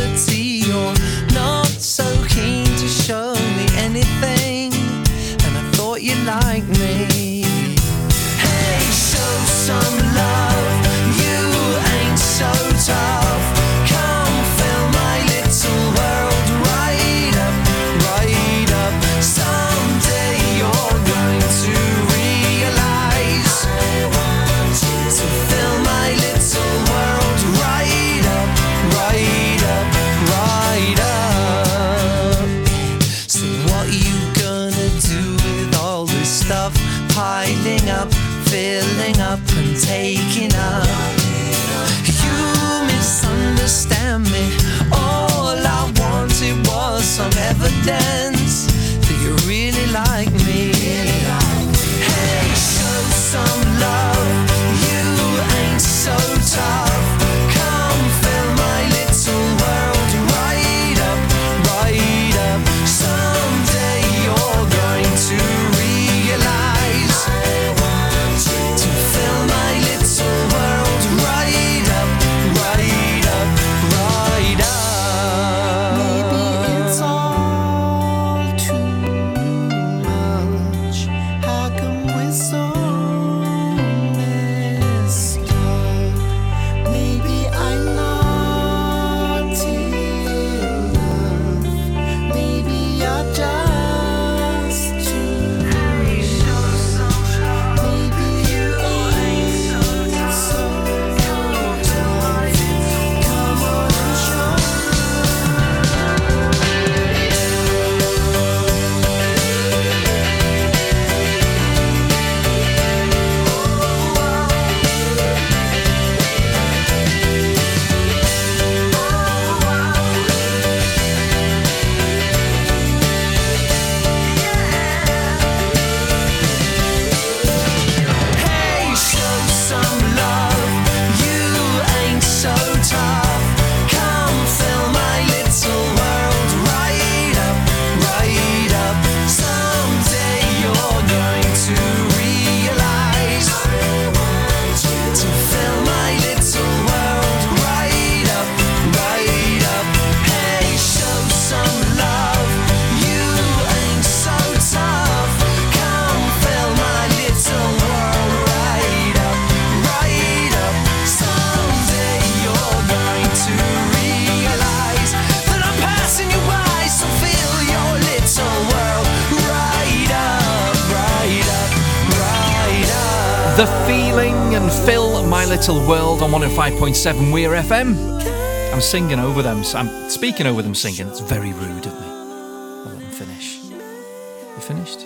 Little 175.47 175.87
World 175.87 176.21
on 176.21 176.31
105.7 176.31 177.31
Weir 177.31 177.51
FM. 177.51 178.73
I'm 178.73 178.81
singing 178.81 179.17
over 179.17 179.41
them. 179.41 179.63
I'm 179.73 180.09
speaking 180.09 180.45
over 180.45 180.61
them 180.61 180.75
singing. 180.75 181.07
It's 181.07 181.21
very 181.21 181.53
rude 181.53 181.85
of 181.85 181.93
me. 181.93 182.07
I'll 182.07 182.83
let 182.85 182.99
them 182.99 183.11
finish. 183.11 183.63
You 183.63 184.59
finished? 184.59 185.05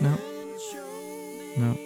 No? 0.00 0.16
No. 1.58 1.76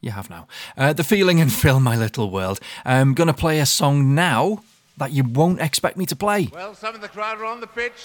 You 0.00 0.10
have 0.10 0.28
now. 0.28 0.48
Uh, 0.76 0.92
the 0.92 1.04
Feeling 1.04 1.40
and 1.40 1.52
Fill 1.52 1.78
My 1.78 1.96
Little 1.96 2.28
World. 2.28 2.58
I'm 2.84 3.14
going 3.14 3.28
to 3.28 3.34
play 3.34 3.60
a 3.60 3.66
song 3.66 4.16
now 4.16 4.64
that 4.96 5.12
you 5.12 5.22
won't 5.22 5.60
expect 5.60 5.96
me 5.96 6.06
to 6.06 6.16
play. 6.16 6.48
Well, 6.52 6.74
some 6.74 6.96
of 6.96 7.02
the 7.02 7.08
crowd 7.08 7.38
are 7.38 7.44
on 7.44 7.60
the 7.60 7.68
pitch. 7.68 8.02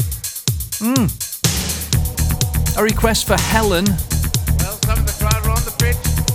Mm. 0.77 1.09
A 2.77 2.83
request 2.83 3.25
for 3.25 3.35
Helen. 3.35 3.85
Well, 4.59 4.77
some 4.85 4.99
of 4.99 5.07
the 5.07 5.15
crowd 5.19 5.43
are 5.43 5.49
on 5.49 5.65
the 5.65 5.75
pitch. 5.79 6.30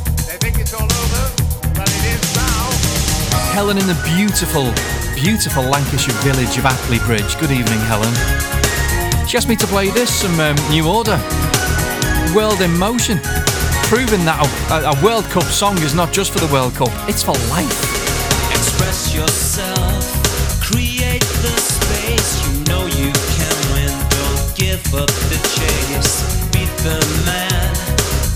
Helen 3.52 3.78
in 3.78 3.86
the 3.86 3.96
beautiful, 4.04 4.72
beautiful 5.14 5.62
Lancashire 5.62 6.14
village 6.22 6.58
of 6.58 6.64
Appley 6.64 7.04
Bridge. 7.06 7.38
Good 7.38 7.50
evening, 7.50 7.80
Helen. 7.88 8.12
She 9.26 9.36
asked 9.36 9.48
me 9.48 9.56
to 9.56 9.66
play 9.66 9.90
this, 9.90 10.12
some 10.12 10.38
um, 10.38 10.56
New 10.70 10.86
Order. 10.86 11.18
World 12.34 12.60
in 12.60 12.76
Motion. 12.78 13.18
Proving 13.88 14.24
that 14.26 14.36
a, 14.68 14.90
a 14.90 15.04
World 15.04 15.24
Cup 15.26 15.44
song 15.44 15.78
is 15.78 15.94
not 15.94 16.12
just 16.12 16.32
for 16.32 16.38
the 16.38 16.52
World 16.52 16.74
Cup, 16.74 16.90
it's 17.08 17.22
for 17.22 17.32
life. 17.48 17.70
Express 18.50 19.14
yourself, 19.14 20.04
create 20.60 21.24
the 21.40 21.56
space. 21.56 22.30
You 22.44 22.60
know 22.68 22.84
you 22.86 23.14
can 23.34 23.56
win. 23.72 23.94
Don't 24.10 24.42
give 24.58 24.84
up 24.92 25.08
the 25.30 25.38
chase. 25.54 26.26
Beat 26.52 26.68
the 26.82 26.98
man, 27.24 27.72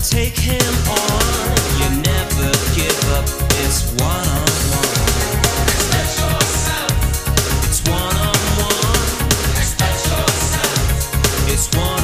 take 0.01 0.39
him 0.39 0.73
on. 0.87 1.55
You 1.77 2.01
never 2.01 2.20
one. 11.75 12.00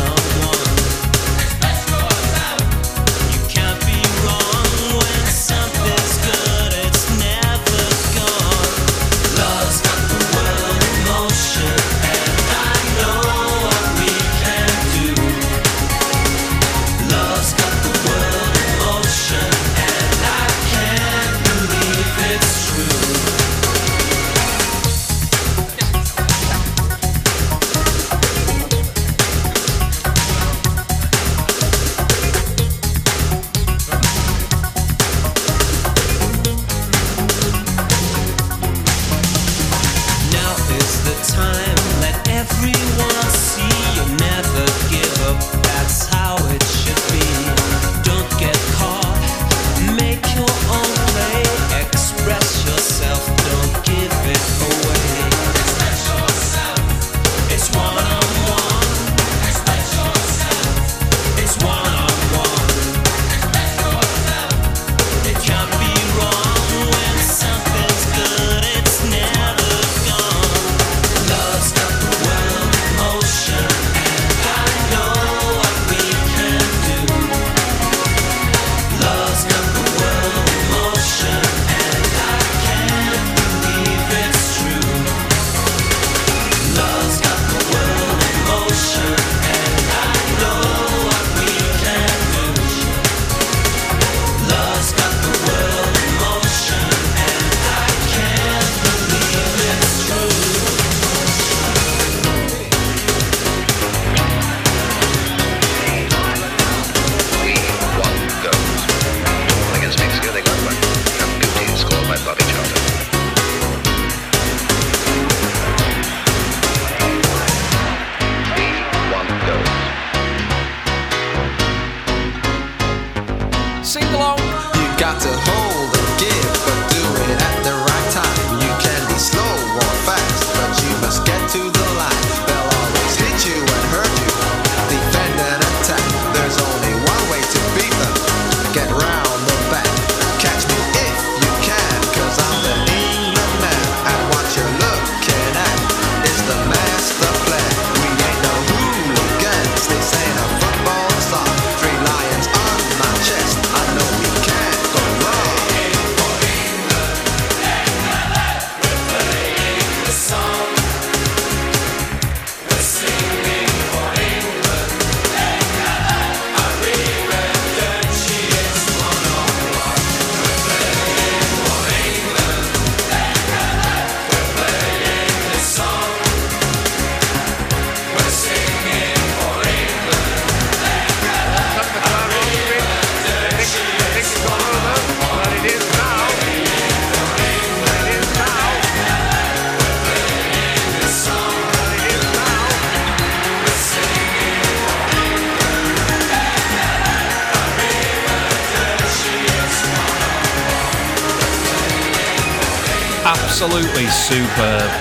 Superb. 204.28 204.92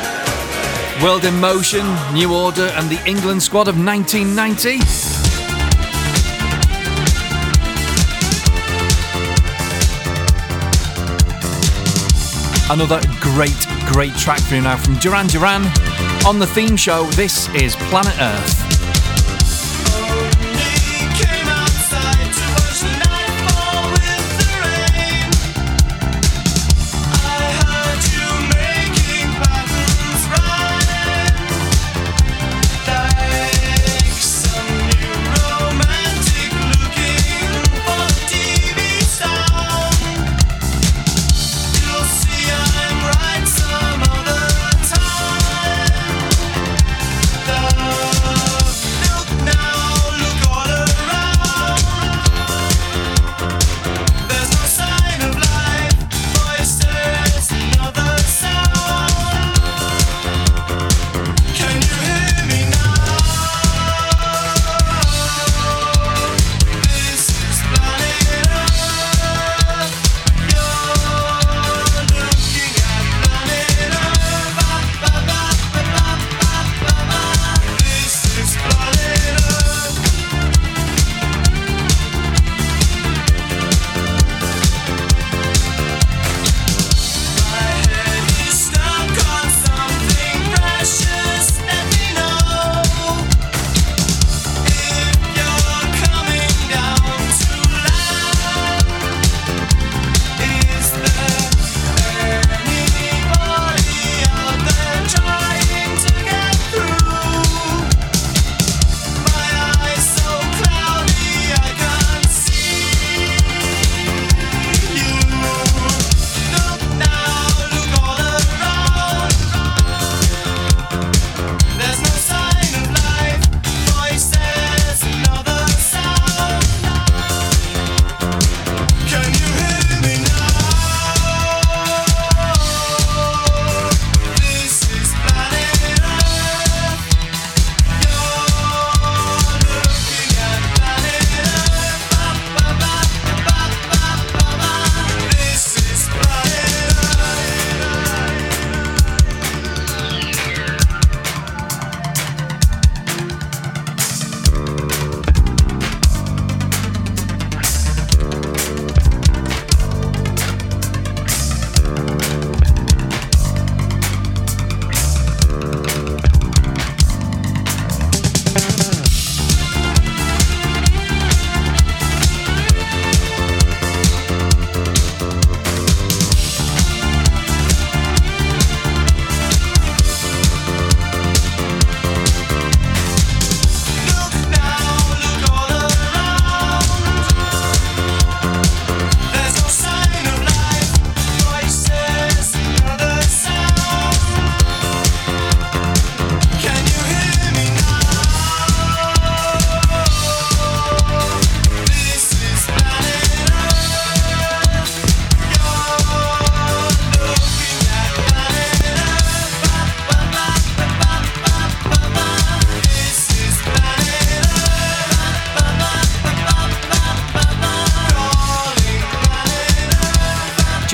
World 1.03 1.25
in 1.25 1.35
Motion, 1.41 1.85
New 2.13 2.33
Order, 2.33 2.71
and 2.77 2.89
the 2.89 3.05
England 3.07 3.43
squad 3.43 3.67
of 3.67 3.77
1990. 3.77 4.79
Another 12.71 13.01
great, 13.21 13.51
great 13.93 14.15
track 14.15 14.39
for 14.43 14.55
you 14.55 14.61
now 14.61 14.77
from 14.77 14.95
Duran 14.99 15.27
Duran. 15.27 15.65
On 16.25 16.39
the 16.39 16.47
theme 16.47 16.77
show, 16.77 17.03
this 17.17 17.49
is 17.49 17.75
Planet 17.75 18.15
Earth. 18.21 18.66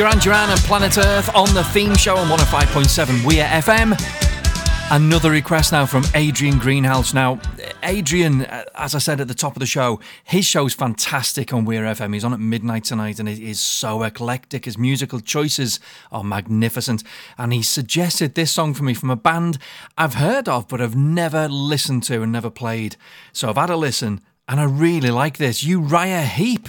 Duran 0.02 0.18
Duran 0.18 0.50
and 0.50 0.58
Planet 0.62 0.98
Earth 0.98 1.32
on 1.32 1.54
the 1.54 1.62
theme 1.62 1.94
show 1.94 2.16
on 2.16 2.26
105.7 2.26 3.24
Are 3.24 3.60
FM. 3.62 4.90
Another 4.90 5.30
request 5.30 5.70
now 5.70 5.86
from 5.86 6.02
Adrian 6.16 6.58
Greenhouse. 6.58 7.14
Now, 7.14 7.40
Adrian, 7.84 8.44
uh, 8.46 8.64
as 8.74 8.96
I 8.96 8.98
said 8.98 9.20
at 9.20 9.28
the 9.28 9.34
top 9.34 9.54
of 9.54 9.60
the 9.60 9.66
show, 9.66 10.00
his 10.24 10.44
show's 10.44 10.74
fantastic 10.74 11.54
on 11.54 11.64
Weir 11.64 11.84
FM. 11.84 12.14
He's 12.14 12.24
on 12.24 12.32
at 12.32 12.40
midnight 12.40 12.82
tonight 12.82 13.20
and 13.20 13.28
it 13.28 13.38
is 13.38 13.60
so 13.60 14.02
eclectic. 14.02 14.64
His 14.64 14.76
musical 14.76 15.20
choices 15.20 15.78
are 16.10 16.24
magnificent. 16.24 17.04
And 17.38 17.52
he 17.52 17.62
suggested 17.62 18.34
this 18.34 18.50
song 18.50 18.74
for 18.74 18.82
me 18.82 18.94
from 18.94 19.10
a 19.10 19.14
band 19.14 19.58
I've 19.96 20.14
heard 20.14 20.48
of 20.48 20.66
but 20.66 20.80
have 20.80 20.96
never 20.96 21.46
listened 21.46 22.02
to 22.04 22.22
and 22.22 22.32
never 22.32 22.50
played. 22.50 22.96
So 23.32 23.50
I've 23.50 23.56
had 23.56 23.70
a 23.70 23.76
listen 23.76 24.20
and 24.48 24.58
I 24.58 24.64
really 24.64 25.12
like 25.12 25.36
this. 25.36 25.62
Uriah 25.62 26.22
Heep. 26.22 26.68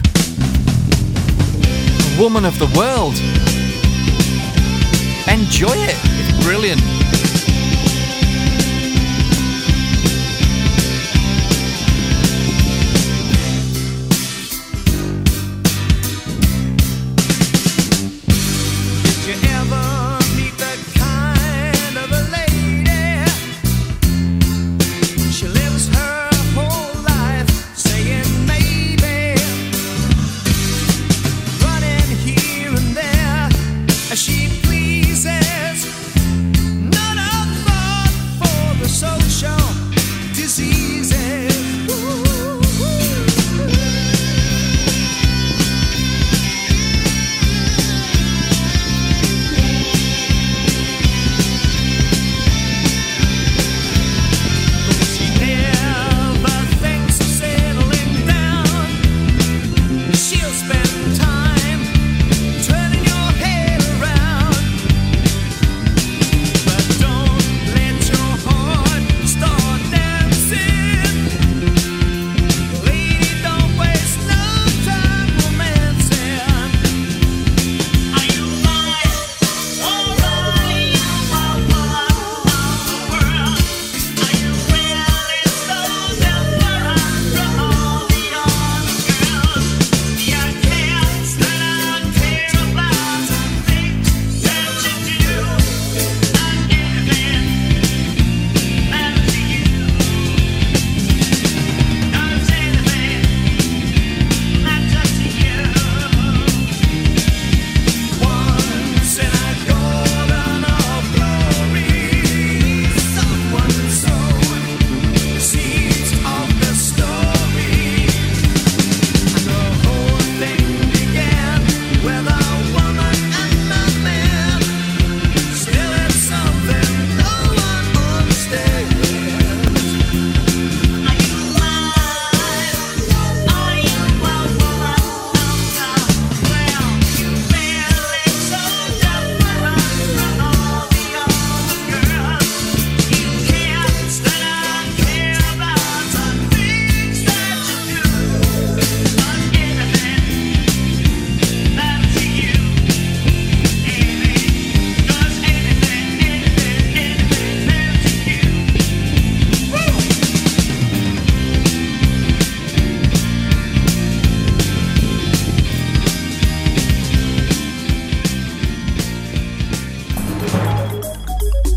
Woman 2.18 2.44
of 2.44 2.58
the 2.58 2.66
World. 2.78 3.14
Enjoy 5.28 5.74
it. 5.74 5.96
It's 6.04 6.44
brilliant. 6.44 7.03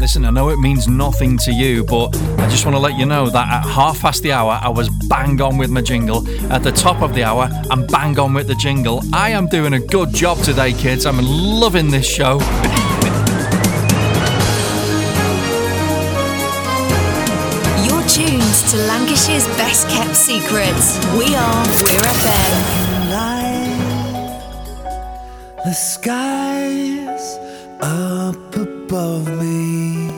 Listen, 0.08 0.24
I 0.24 0.30
know 0.30 0.48
it 0.48 0.58
means 0.58 0.88
nothing 0.88 1.38
to 1.40 1.52
you, 1.52 1.84
but 1.84 2.16
I 2.40 2.48
just 2.48 2.64
want 2.64 2.78
to 2.78 2.80
let 2.80 2.98
you 2.98 3.06
know 3.06 3.30
that 3.30 3.46
at 3.50 3.70
half 3.70 4.00
past 4.00 4.24
the 4.24 4.32
hour, 4.32 4.58
I 4.64 4.70
was 4.70 4.88
bang 5.10 5.42
on 5.42 5.58
with 5.58 5.70
my 5.70 5.82
jingle. 5.82 6.26
At 6.50 6.64
the 6.64 6.72
top 6.72 7.02
of 7.02 7.14
the 7.14 7.26
hour, 7.26 7.50
I'm 7.70 7.86
bang 7.88 8.18
on 8.18 8.34
with 8.34 8.48
the 8.48 8.56
jingle. 8.56 9.04
I 9.12 9.32
am 9.32 9.48
doing 9.48 9.74
a 9.74 9.82
good 9.82 10.14
job 10.14 10.38
today, 10.38 10.72
kids. 10.72 11.06
I'm 11.06 11.18
loving 11.20 11.92
this 11.92 12.08
show. 12.08 12.40
You're 17.84 18.08
tuned 18.08 18.56
to 18.72 18.78
Lancashire's 18.88 19.46
best 19.58 19.90
kept 19.90 20.16
secrets. 20.16 21.06
We 21.18 21.36
are 21.36 21.66
Weir 21.84 22.00
FM. 22.00 22.88
The 25.66 25.74
skies 25.74 27.38
up 27.82 28.56
above 28.56 28.77
me. 28.92 30.10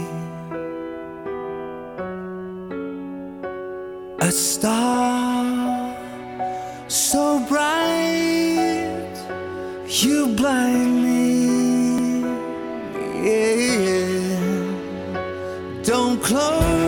A 4.22 4.32
star 4.32 5.96
so 6.88 7.40
bright, 7.48 9.16
you 9.88 10.28
blind 10.36 11.04
me. 11.04 12.22
Yeah, 13.24 13.56
Yeah. 13.86 14.40
Don't 15.84 16.22
close 16.22 16.79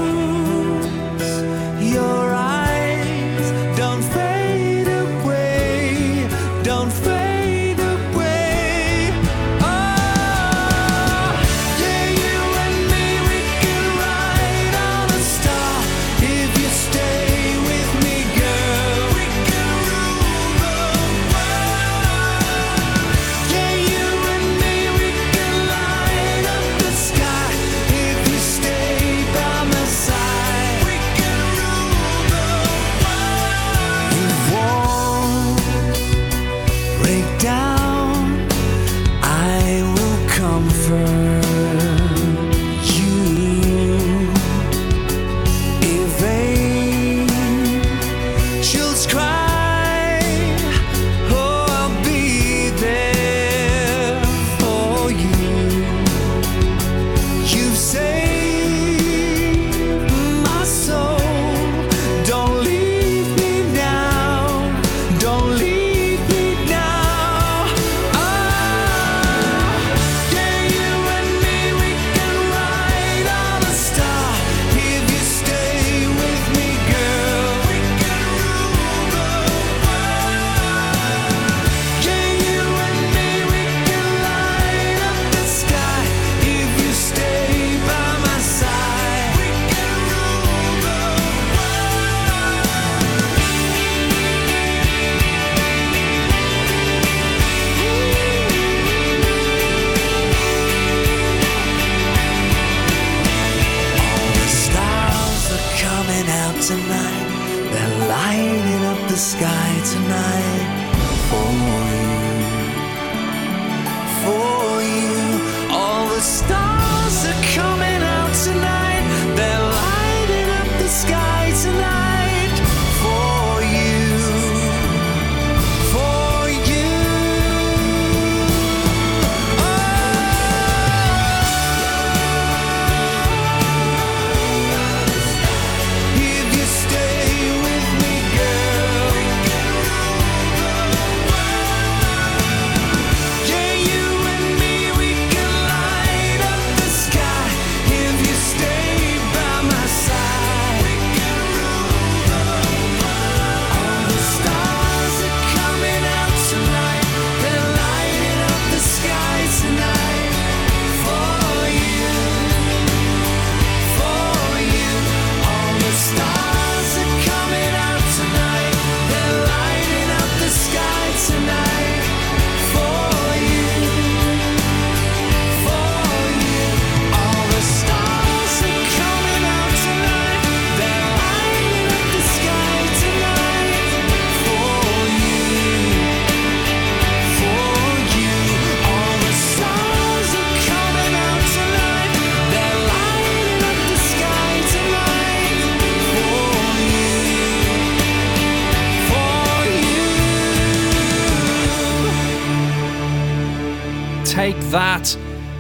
that 204.71 205.15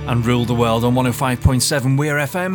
and 0.07 0.25
rule 0.25 0.45
the 0.45 0.55
world 0.55 0.83
on 0.83 0.93
105.7 0.95 1.97
Weir 1.97 2.15
FM. 2.15 2.53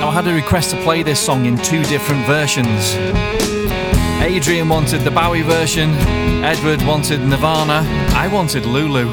Now, 0.00 0.08
I 0.08 0.12
had 0.12 0.26
a 0.26 0.34
request 0.34 0.70
to 0.70 0.82
play 0.82 1.02
this 1.02 1.18
song 1.18 1.46
in 1.46 1.56
two 1.56 1.82
different 1.84 2.26
versions. 2.26 2.94
Adrian 4.22 4.68
wanted 4.68 5.00
the 5.00 5.10
Bowie 5.10 5.42
version, 5.42 5.90
Edward 6.44 6.82
wanted 6.86 7.20
Nirvana, 7.20 7.82
I 8.14 8.28
wanted 8.28 8.66
Lulu. 8.66 9.08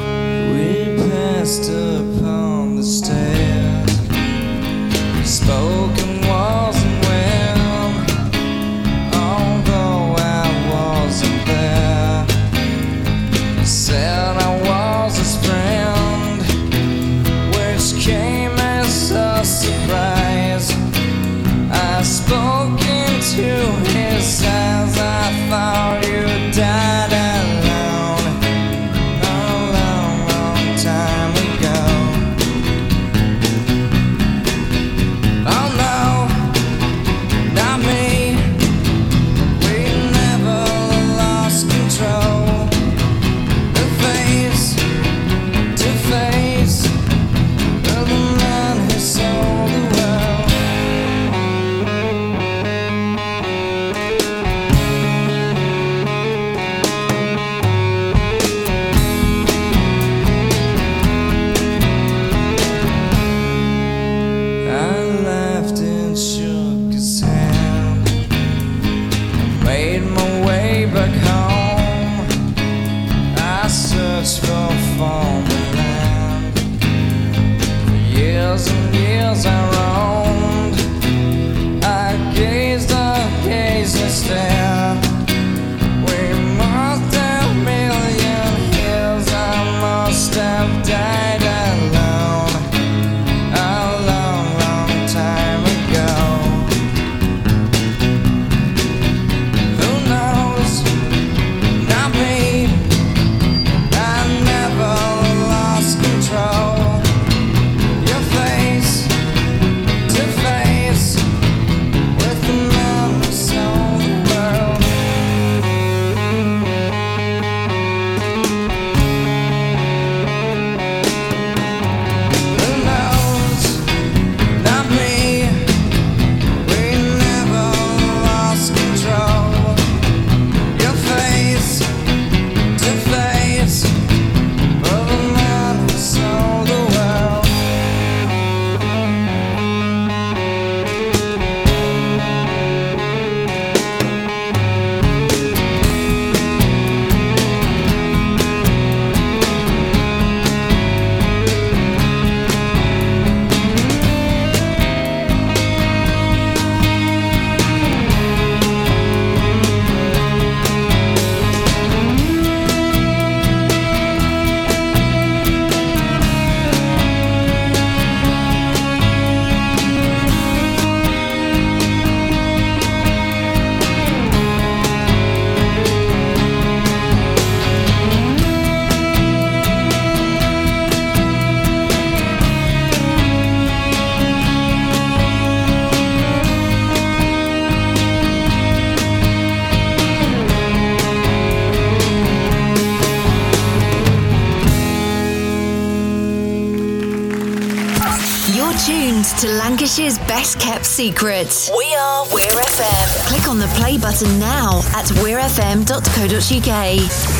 to 199.39 199.47
Lancashire's 199.47 200.19
best 200.19 200.59
kept 200.59 200.85
secret. 200.85 201.71
We 201.77 201.95
are 201.95 202.25
Weir 202.33 202.49
FM. 202.49 203.27
Click 203.27 203.47
on 203.47 203.57
the 203.57 203.67
play 203.67 203.97
button 203.97 204.37
now 204.37 204.79
at 204.93 205.05
weirfm.co.uk. 205.05 207.38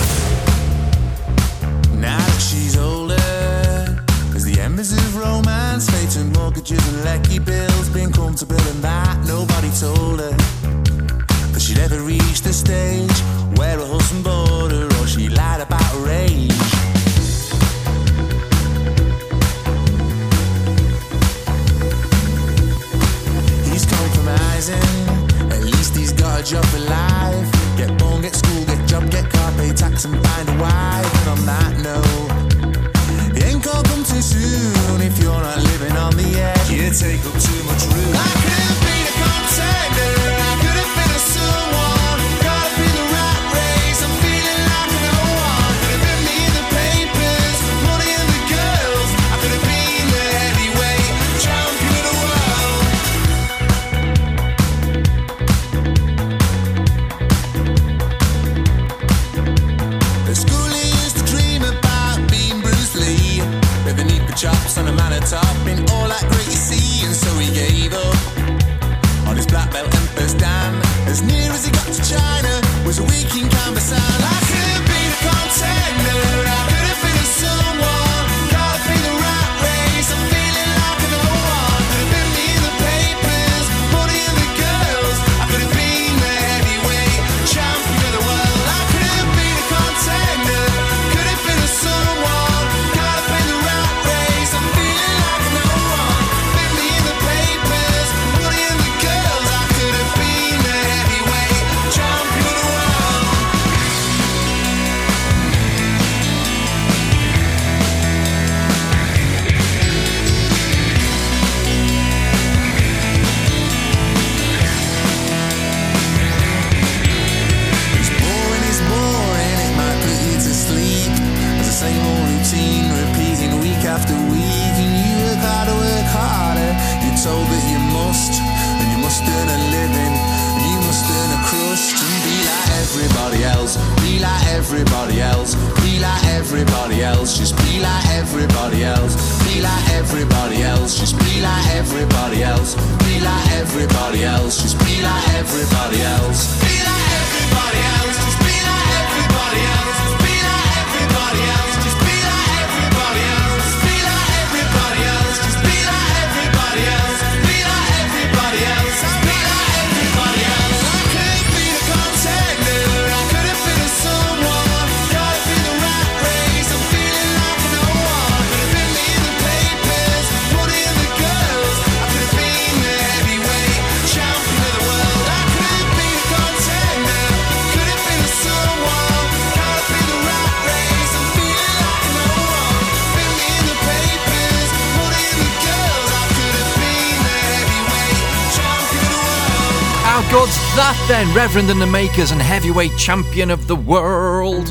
Reverend 191.49 191.71
and 191.71 191.81
the 191.81 191.87
Makers 191.87 192.29
and 192.29 192.39
heavyweight 192.39 192.95
champion 192.95 193.49
of 193.49 193.65
the 193.65 193.75
world. 193.75 194.69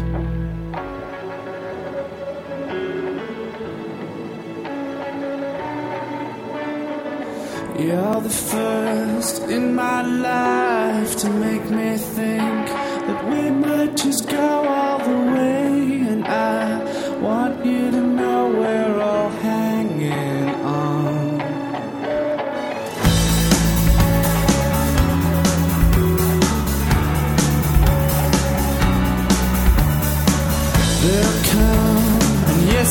You're 7.76 8.20
the 8.20 8.30
first 8.30 9.42
in 9.48 9.74
my 9.74 10.02
life 10.02 11.16
to 11.16 11.28
make 11.30 11.68
me 11.68 11.96
think 11.96 12.68
that 12.68 13.24
we 13.28 13.50
might 13.50 13.96
just 13.96 14.28
go 14.28 14.38
all 14.38 15.00
the 15.00 15.32
way, 15.32 16.06
and 16.12 16.24
I 16.24 17.18
want 17.18 17.66
you 17.66 17.90
to 17.90 18.00
know 18.00 18.52
where. 18.52 18.87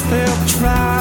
they'll 0.09 0.47
try. 0.47 0.96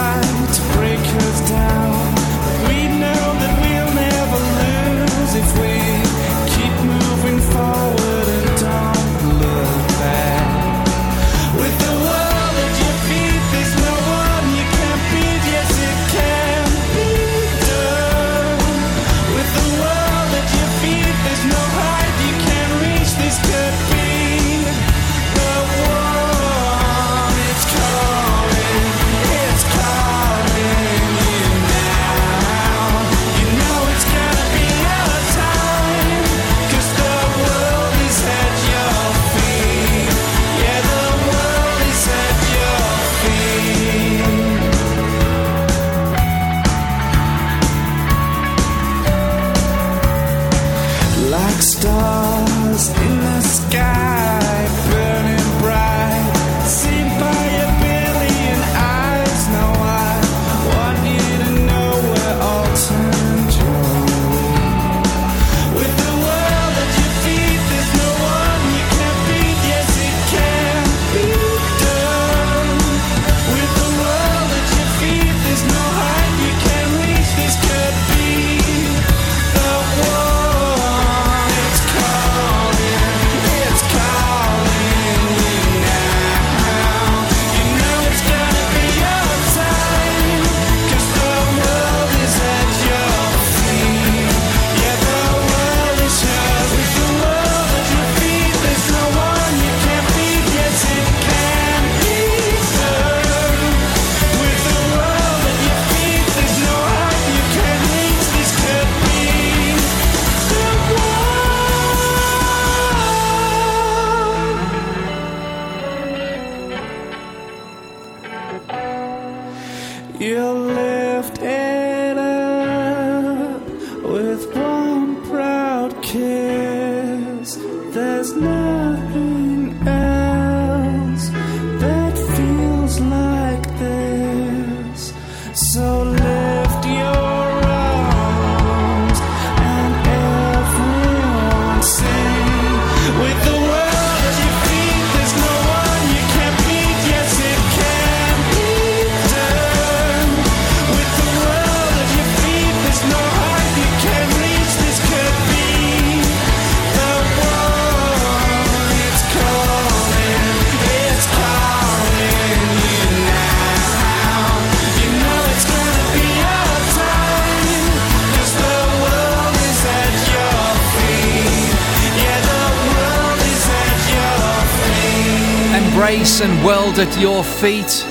At 176.98 177.20
your 177.20 177.44
feet. 177.44 178.05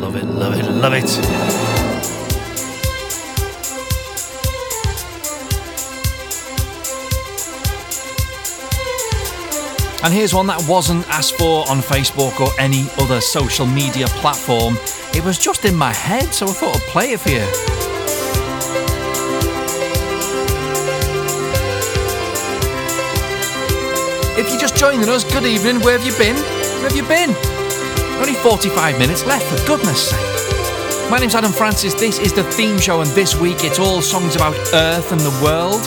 Love 0.00 0.16
it, 0.16 0.24
love 0.24 0.54
it, 0.58 0.64
love 0.70 0.92
it. 0.94 1.04
And 10.02 10.12
here's 10.12 10.34
one 10.34 10.46
that 10.48 10.64
wasn't 10.68 11.08
asked 11.08 11.38
for 11.38 11.68
on 11.68 11.78
Facebook 11.78 12.40
or 12.40 12.50
any 12.58 12.86
other 12.98 13.20
social 13.20 13.66
media 13.66 14.06
platform. 14.06 14.76
It 15.14 15.24
was 15.24 15.38
just 15.38 15.64
in 15.64 15.76
my 15.76 15.92
head, 15.92 16.34
so 16.34 16.46
I 16.46 16.52
thought 16.52 16.76
I'd 16.76 16.82
play 16.88 17.12
it 17.12 17.20
for 17.20 17.30
you. 17.30 17.44
If 24.36 24.50
you're 24.50 24.60
just 24.60 24.76
joining 24.76 25.08
us, 25.08 25.22
good 25.22 25.44
evening. 25.44 25.80
Where 25.80 25.96
have 25.96 26.06
you 26.06 26.16
been? 26.18 26.34
Where 26.34 26.88
have 26.88 26.96
you 26.96 27.06
been? 27.06 27.53
Only 28.18 28.34
45 28.34 28.98
minutes 28.98 29.26
left, 29.26 29.44
for 29.46 29.66
goodness 29.66 30.10
sake. 30.10 31.10
My 31.10 31.18
name's 31.18 31.34
Adam 31.34 31.52
Francis. 31.52 31.94
This 31.94 32.18
is 32.18 32.32
the 32.32 32.44
theme 32.44 32.78
show, 32.78 33.00
and 33.00 33.10
this 33.10 33.34
week 33.38 33.64
it's 33.64 33.78
all 33.78 34.00
songs 34.00 34.36
about 34.36 34.54
Earth 34.72 35.12
and 35.12 35.20
the 35.20 35.30
world. 35.42 35.82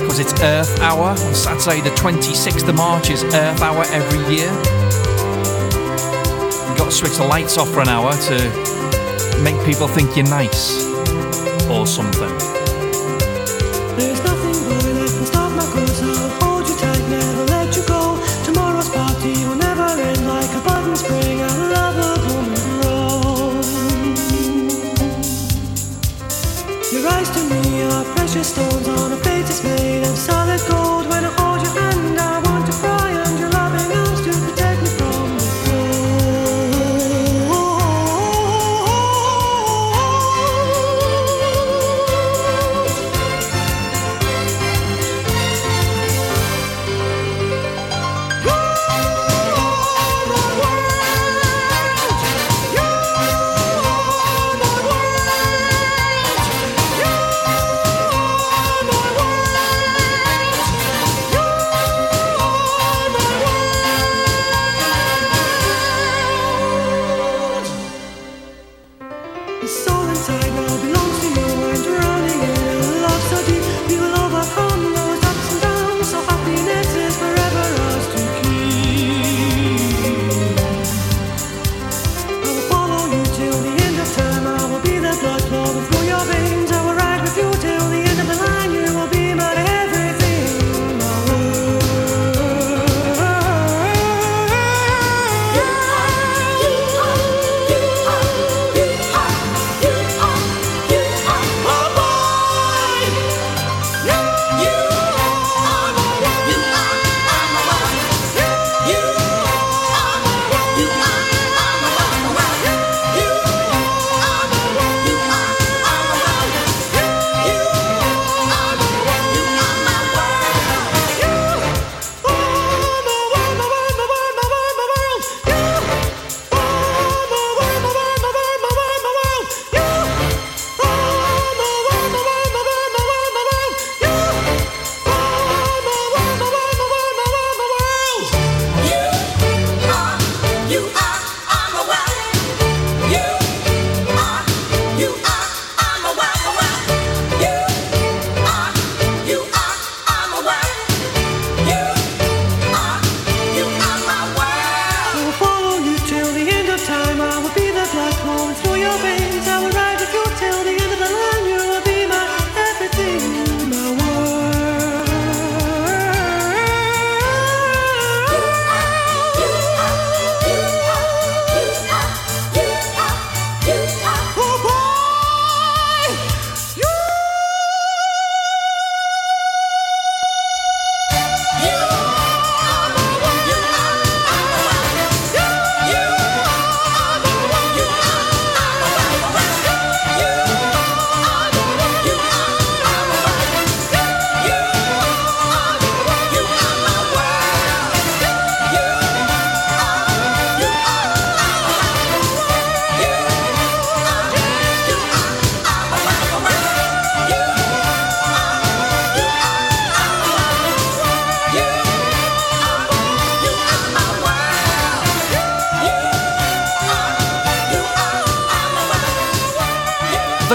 Because 0.00 0.18
it's 0.18 0.32
Earth 0.42 0.80
Hour. 0.80 1.10
On 1.10 1.34
Saturday, 1.34 1.80
the 1.80 1.94
26th 1.96 2.68
of 2.68 2.74
March, 2.74 3.10
is 3.10 3.22
Earth 3.24 3.60
Hour 3.62 3.84
every 3.88 4.18
year. 4.34 4.50
You've 6.68 6.78
got 6.78 6.86
to 6.86 6.92
switch 6.92 7.16
the 7.16 7.26
lights 7.28 7.56
off 7.58 7.70
for 7.70 7.80
an 7.80 7.88
hour 7.88 8.12
to 8.12 9.40
make 9.42 9.62
people 9.64 9.86
think 9.86 10.16
you're 10.16 10.26
nice 10.26 10.84
or 11.68 11.86
something. 11.86 12.53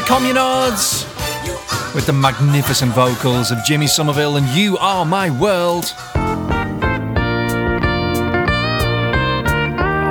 Communards 0.10 1.06
with 1.94 2.08
the 2.08 2.14
magnificent 2.14 2.92
vocals 2.94 3.52
of 3.52 3.64
Jimmy 3.64 3.86
Somerville 3.86 4.38
and 4.38 4.48
You 4.48 4.76
Are 4.80 5.06
My 5.06 5.30
World. 5.30 5.94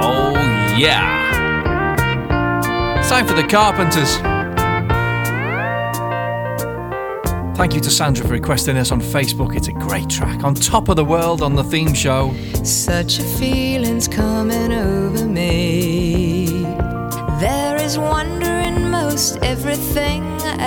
Oh, 0.01 0.35
yeah. 0.79 1.97
Time 3.09 3.27
for 3.27 3.35
the 3.35 3.43
Carpenters. 3.43 4.19
Thank 7.59 7.75
you 7.75 7.81
to 7.81 7.91
Sandra 7.91 8.25
for 8.25 8.35
requesting 8.35 8.77
this 8.77 8.93
on 8.93 9.01
Facebook. 9.01 9.57
It's 9.57 9.67
a 9.67 9.73
great 9.73 10.09
track. 10.09 10.45
On 10.45 10.55
top 10.55 10.89
of 10.89 10.95
the 10.95 11.05
world 11.05 11.43
on 11.43 11.57
the 11.57 11.65
theme 11.65 11.93
show. 11.93 12.33
Such 12.63 13.19
a 13.19 13.25
feeling's 13.25 14.07
coming 14.07 14.73
over 14.73 15.27
me. 15.27 16.47
There 17.41 17.77
is 17.81 17.99
wonder 17.99 18.38
everything 19.43 20.23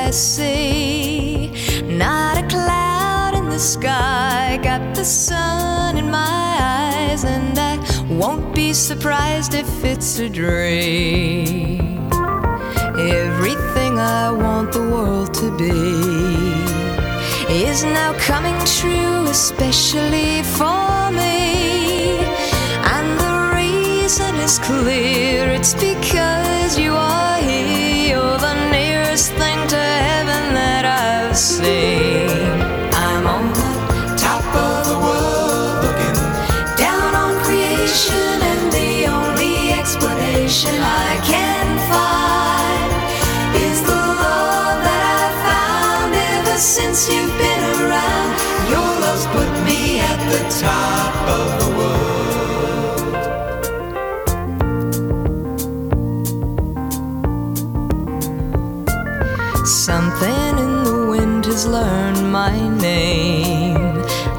I 0.06 0.11
see. 0.11 1.53
Not 1.86 2.38
a 2.38 2.45
cloud 2.48 3.34
in 3.34 3.45
the 3.45 3.57
sky, 3.57 4.60
got 4.61 4.94
the 4.94 5.06
sun 5.06 5.95
in 5.98 6.11
my 6.11 6.57
eyes, 6.60 7.23
and 7.23 7.57
I 7.57 7.78
won't 8.10 8.53
be 8.53 8.73
surprised 8.73 9.53
if 9.53 9.86
it's 9.86 10.19
a 10.19 10.28
dream. 10.28 12.10
Everything 12.99 13.98
I 13.99 14.32
want 14.32 14.73
the 14.73 14.82
world 14.82 15.34
to 15.36 15.48
be 15.57 15.72
is 17.49 17.86
now 17.86 18.11
coming 18.19 18.60
true, 18.65 19.28
especially 19.30 20.44
for 20.44 21.10
me. 21.11 21.81
Reason 24.12 24.36
is 24.42 24.60
clear 24.60 25.48
it's 25.48 25.74
because 25.74 26.78
you 26.78 26.94
are 26.94 27.38
here. 27.38 28.10
You're 28.10 28.38
the 28.40 28.70
nearest 28.70 29.32
thing 29.40 29.60
to 29.70 29.78
heaven 29.78 30.54
that 30.54 30.84
I've 30.84 31.38
seen. 31.38 32.28
I'm 32.92 33.26
on 33.26 33.48
the 33.56 33.72
top 34.20 34.44
of 34.52 34.80
the 34.92 35.00
world, 35.00 35.88
looking 35.88 36.20
down 36.76 37.16
on 37.24 37.40
creation, 37.46 38.36
and 38.52 38.64
the 38.74 39.08
only 39.08 39.72
explanation 39.80 40.76
I 40.76 41.12
can 41.24 41.68
find 41.88 42.92
is 43.64 43.80
the 43.82 43.96
love 43.96 44.78
that 44.88 45.04
I've 45.24 45.38
found 45.48 46.12
ever 46.36 46.58
since 46.60 47.08
you've 47.08 47.32
been 47.40 47.64
around. 47.80 48.30
Your 48.68 48.92
love's 49.08 49.26
put 49.28 49.52
me 49.64 50.02
at 50.02 50.20
the 50.28 50.42
top 50.60 50.90
learned 61.72 62.31
my 62.31 62.52
name, 62.80 63.77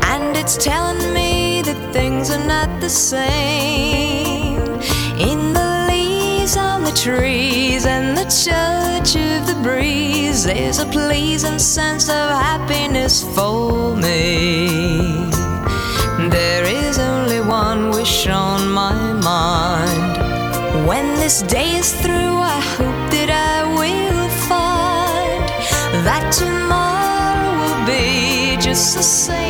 and 0.02 0.36
it's 0.36 0.58
telling 0.58 1.14
me 1.14 1.62
that 1.62 1.92
things 1.92 2.30
are 2.30 2.46
not 2.46 2.68
the 2.82 2.90
same. 2.90 4.60
In 5.18 5.54
the 5.54 5.86
leaves 5.88 6.58
on 6.58 6.84
the 6.84 6.92
trees 6.92 7.86
and 7.86 8.18
the 8.18 8.24
touch 8.24 9.16
of 9.16 9.46
the 9.46 9.58
breeze, 9.62 10.44
there's 10.44 10.78
a 10.78 10.86
pleasing 10.86 11.58
sense 11.58 12.10
of 12.10 12.28
happiness 12.48 13.24
for 13.34 13.96
me. 13.96 15.30
There 16.28 16.66
is 16.66 16.98
only 16.98 17.40
one 17.40 17.90
wish 17.90 18.26
on 18.26 18.70
my 18.70 18.94
mind. 19.14 20.86
When 20.86 21.14
this 21.14 21.40
day 21.42 21.76
is 21.76 21.92
through, 22.02 22.36
I 22.56 22.60
be 28.82 29.41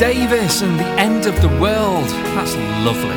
Davis 0.00 0.62
and 0.62 0.80
the 0.80 0.86
end 0.98 1.26
of 1.26 1.38
the 1.42 1.48
world. 1.60 2.08
That's 2.34 2.56
lovely. 2.86 3.16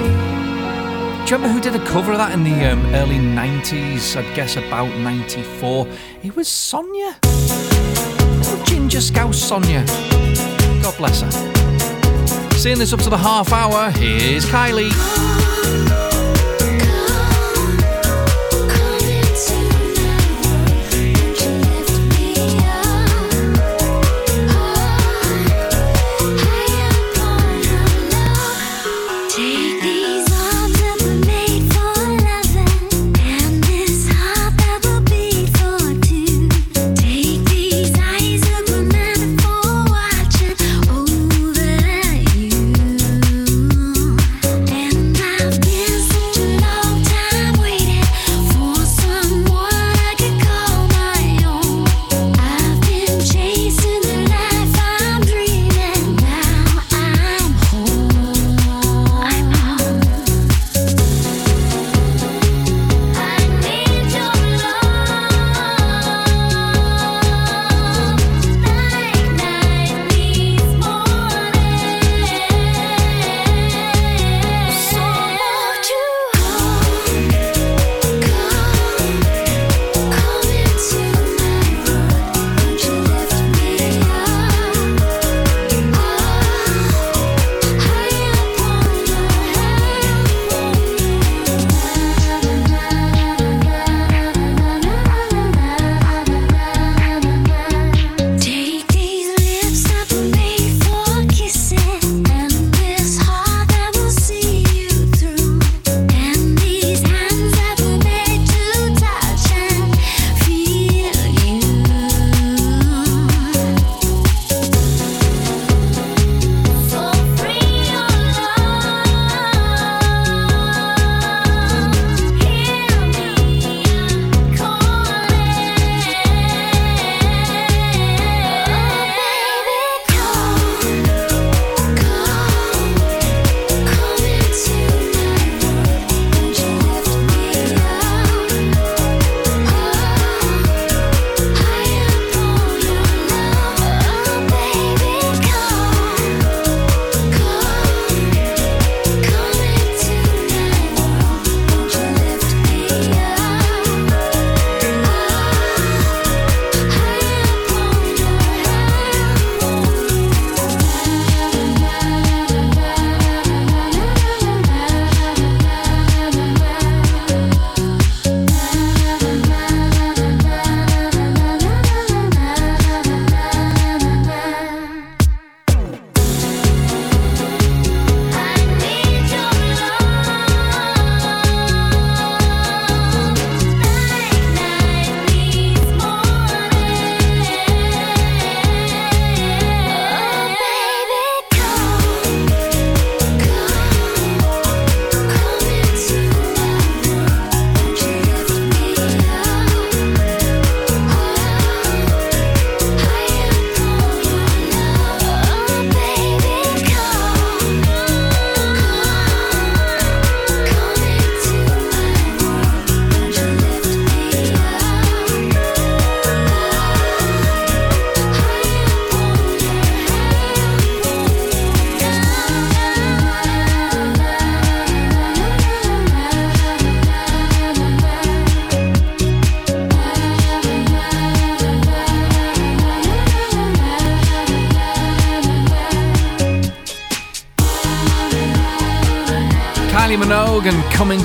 Do 1.26 1.30
you 1.30 1.38
remember 1.38 1.47
who 1.47 1.61
did 1.61 1.81
a 1.81 1.85
cover 1.85 2.11
of 2.11 2.18
that 2.18 2.34
in 2.34 2.43
the 2.43 2.69
um, 2.69 2.85
early 2.93 3.19
90s? 3.19 4.18
I'd 4.18 4.35
guess 4.35 4.57
about 4.57 4.89
94. 4.97 5.88
It 6.23 6.35
was 6.35 6.49
Sonia. 6.49 7.18
Oh, 7.23 8.64
Ginger 8.68 8.99
Scouse 8.99 9.41
Sonia. 9.41 9.85
God 10.84 10.97
bless 10.97 11.22
her. 11.22 11.31
Seeing 12.57 12.80
this 12.80 12.91
up 12.91 12.99
to 12.99 13.10
the 13.10 13.18
half 13.18 13.53
hour, 13.53 13.89
here's 13.91 14.45
Kylie. 14.45 15.32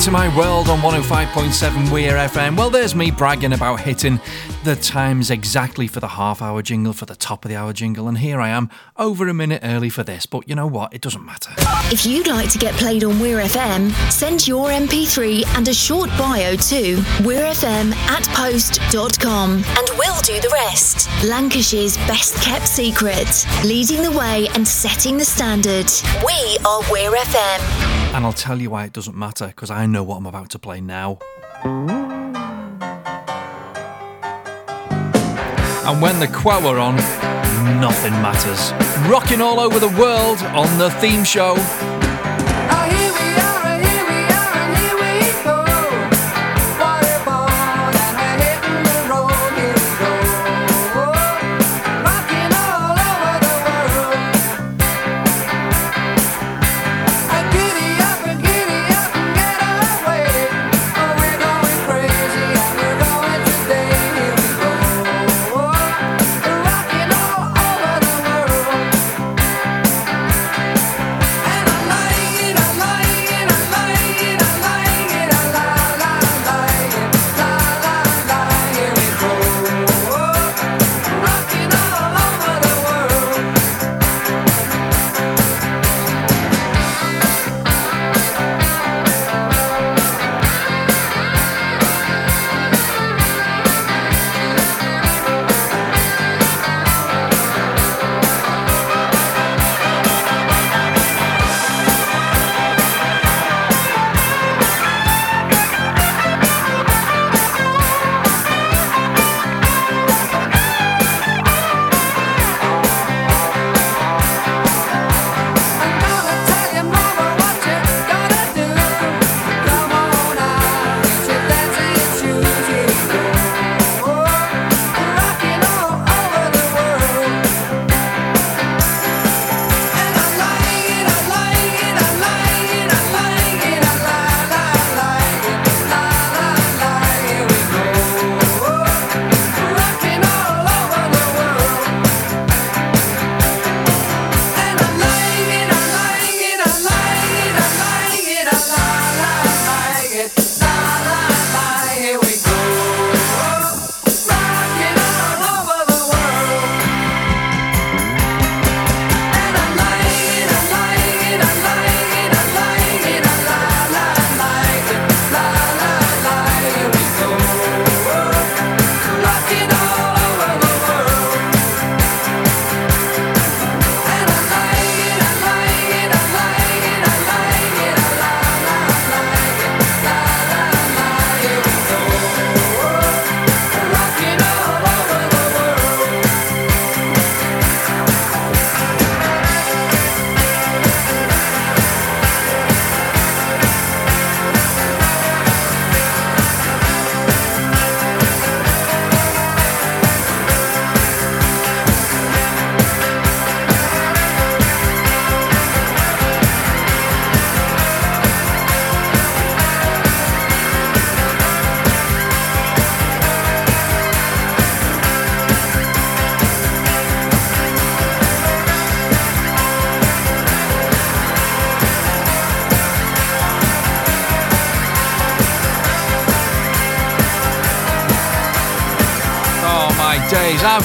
Into 0.09 0.19
My 0.19 0.35
World 0.39 0.71
on 0.71 0.79
105.7 0.79 1.93
Weir 1.93 2.15
FM. 2.15 2.57
Well, 2.57 2.71
there's 2.71 2.95
me 2.95 3.11
bragging 3.11 3.53
about 3.53 3.81
hitting 3.81 4.19
the 4.65 4.75
times 4.75 5.31
exactly 5.31 5.87
for 5.87 6.01
the 6.01 6.09
half 6.09 6.41
hour 6.41 6.63
jingle, 6.63 6.95
for 6.95 7.05
the 7.05 7.15
top 7.15 7.45
of 7.45 7.51
the 7.51 7.57
hour 7.57 7.75
jingle, 7.75 8.09
and 8.09 8.17
here 8.17 8.41
I 8.41 8.49
am, 8.49 8.71
over 8.97 9.29
a 9.29 9.35
minute 9.35 9.61
early 9.63 9.91
for 9.91 10.03
this. 10.03 10.25
But 10.25 10.49
you 10.49 10.55
know 10.55 10.67
what? 10.67 10.95
It 10.95 11.03
doesn't 11.03 11.25
matter. 11.25 11.51
If 11.93 12.07
you'd 12.07 12.27
like 12.27 12.49
to 12.53 12.59
get 12.59 12.75
played 12.75 13.05
on 13.05 13.21
Weir 13.21 13.39
FM, 13.39 13.91
send 14.11 14.49
your 14.49 14.71
MP3 14.71 15.45
and 15.59 15.69
a 15.69 15.75
short 15.75 16.09
bio 16.17 16.57
to 16.57 16.97
weirfm 17.25 17.93
at 17.95 18.27
post.com 18.29 19.51
and 19.51 19.89
we'll 19.99 20.23
do 20.23 20.41
the 20.41 20.51
rest. 20.53 21.11
Lancashire's 21.25 21.99
best 22.09 22.43
kept 22.43 22.67
secret, 22.67 23.47
leading 23.63 24.03
the 24.03 24.13
way 24.13 24.49
and 24.55 24.67
setting 24.67 25.19
the 25.19 25.25
standard. 25.25 25.91
We 26.25 26.57
are 26.65 26.81
Weir 26.91 27.13
FM. 27.13 27.78
And 28.19 28.27
I'll 28.27 28.33
tell 28.33 28.61
you 28.61 28.71
why 28.71 28.85
it 28.85 28.93
doesn't 28.93 29.17
matter, 29.17 29.47
because 29.47 29.71
I 29.71 29.87
know 29.87 30.03
what 30.03 30.17
I'm 30.17 30.27
about 30.27 30.51
to 30.51 30.59
play 30.59 30.81
now. 30.81 31.21
And 35.87 36.03
when 36.03 36.19
the 36.19 36.27
Quo 36.27 36.67
are 36.67 36.81
on, 36.81 36.97
nothing 37.81 38.11
matters. 38.15 38.73
Rocking 39.09 39.41
all 39.41 39.61
over 39.61 39.79
the 39.79 39.97
world 39.97 40.39
on 40.43 40.79
the 40.79 40.91
theme 40.99 41.23
show. 41.23 41.55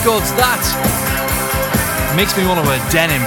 Good's 0.04 0.32
that? 0.34 0.64
Makes 2.18 2.38
me 2.38 2.46
want 2.46 2.60
to 2.60 2.66
wear 2.68 2.78
denim. 2.92 3.22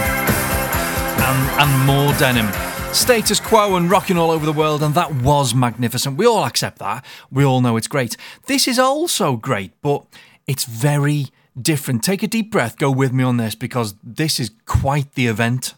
And, 1.25 1.61
and 1.63 1.87
more 1.87 2.13
denim. 2.19 2.53
Status 2.95 3.41
quo 3.41 3.77
and 3.77 3.91
rocking 3.91 4.19
all 4.19 4.31
over 4.31 4.45
the 4.45 4.53
world, 4.53 4.83
and 4.83 4.95
that 4.95 5.15
was 5.15 5.55
magnificent. 5.55 6.19
We 6.19 6.27
all 6.27 6.45
accept 6.45 6.79
that. 6.79 7.05
We 7.31 7.45
all 7.45 7.63
know 7.63 7.77
it's 7.77 7.89
great. 7.89 8.17
This 8.47 8.69
is 8.69 8.79
also 8.79 9.37
great, 9.37 9.73
but 9.81 10.05
it's 10.47 10.65
very 10.65 11.29
different. 11.61 12.05
Take 12.05 12.23
a 12.23 12.29
deep 12.29 12.51
breath, 12.51 12.77
go 12.77 12.91
with 12.91 13.13
me 13.13 13.25
on 13.25 13.39
this, 13.39 13.55
because 13.55 13.95
this 14.03 14.39
is 14.39 14.51
quite 14.67 15.15
the 15.15 15.27
event. 15.27 15.75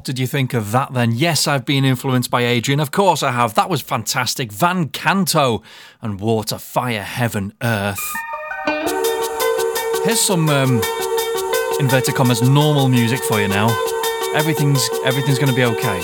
What 0.00 0.06
did 0.06 0.18
you 0.18 0.26
think 0.26 0.54
of 0.54 0.72
that 0.72 0.94
then? 0.94 1.12
Yes, 1.12 1.46
I've 1.46 1.66
been 1.66 1.84
influenced 1.84 2.30
by 2.30 2.40
Adrian. 2.40 2.80
Of 2.80 2.90
course 2.90 3.22
I 3.22 3.32
have. 3.32 3.52
That 3.52 3.68
was 3.68 3.82
fantastic. 3.82 4.50
Van 4.50 4.88
Canto 4.88 5.62
and 6.00 6.18
Water, 6.18 6.56
Fire, 6.56 7.02
Heaven, 7.02 7.52
Earth. 7.60 8.00
Here's 10.02 10.18
some 10.18 10.48
um, 10.48 10.80
inverted 11.78 12.14
commas 12.14 12.40
normal 12.40 12.88
music 12.88 13.22
for 13.24 13.42
you 13.42 13.48
now. 13.48 13.68
Everything's 14.34 14.88
everything's 15.04 15.38
going 15.38 15.50
to 15.50 15.54
be 15.54 15.64
okay. 15.64 16.00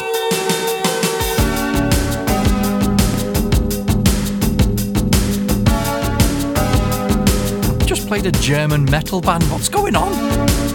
Just 7.86 8.06
played 8.06 8.26
a 8.26 8.32
German 8.32 8.84
metal 8.84 9.22
band. 9.22 9.44
What's 9.44 9.70
going 9.70 9.96
on? 9.96 10.65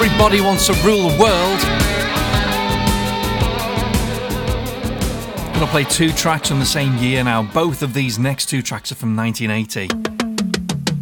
Everybody 0.00 0.40
wants 0.40 0.68
to 0.68 0.74
rule 0.84 1.08
the 1.08 1.18
world. 1.18 1.58
I'm 5.44 5.52
Gonna 5.54 5.66
play 5.66 5.82
two 5.82 6.12
tracks 6.12 6.48
from 6.48 6.60
the 6.60 6.64
same 6.64 6.96
year 6.98 7.24
now. 7.24 7.42
Both 7.42 7.82
of 7.82 7.94
these 7.94 8.16
next 8.16 8.46
two 8.46 8.62
tracks 8.62 8.92
are 8.92 8.94
from 8.94 9.16
1980. 9.16 9.88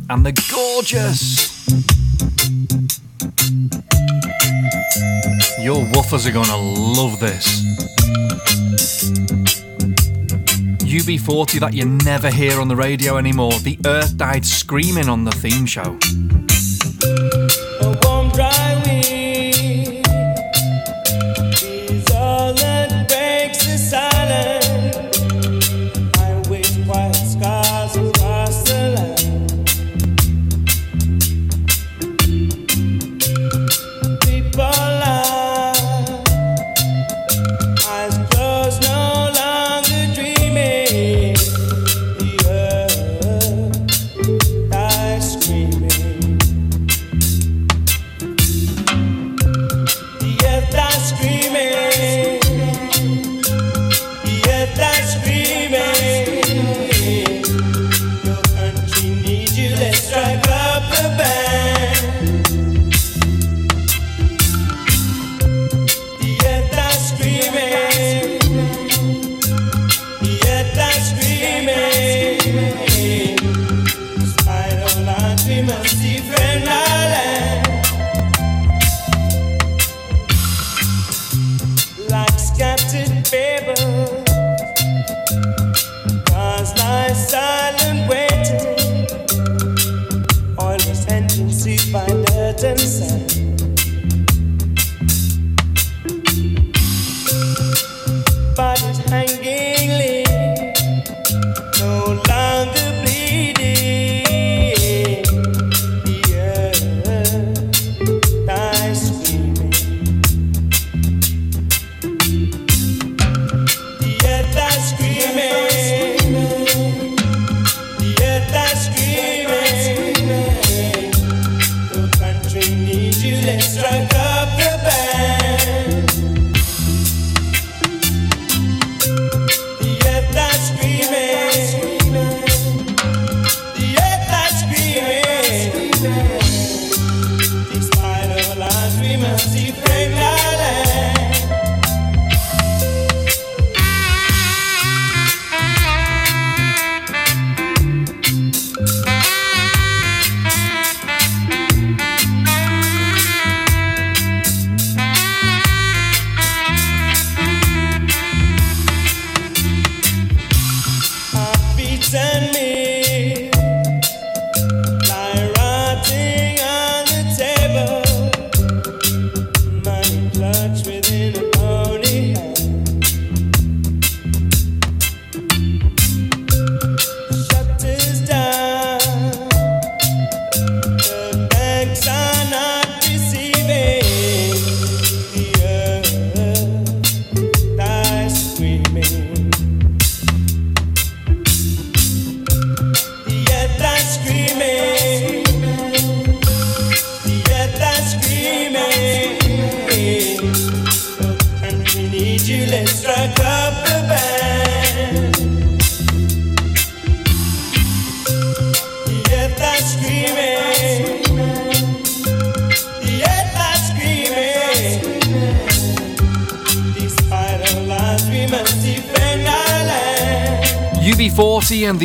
And 0.09 0.25
they're 0.25 0.33
gorgeous. 0.51 1.69
Your 5.63 5.85
woofers 5.93 6.27
are 6.27 6.33
gonna 6.33 6.57
love 6.57 7.21
this. 7.21 7.67
UB40 10.81 11.61
that 11.61 11.75
you 11.75 11.85
never 11.85 12.31
hear 12.31 12.59
on 12.63 12.69
the 12.69 12.77
radio 12.77 13.19
anymore. 13.19 13.53
The 13.59 13.79
Earth 13.85 14.17
died 14.17 14.47
screaming 14.47 15.11
on 15.11 15.25
the 15.25 15.33
theme 15.33 15.67
show. 15.67 15.99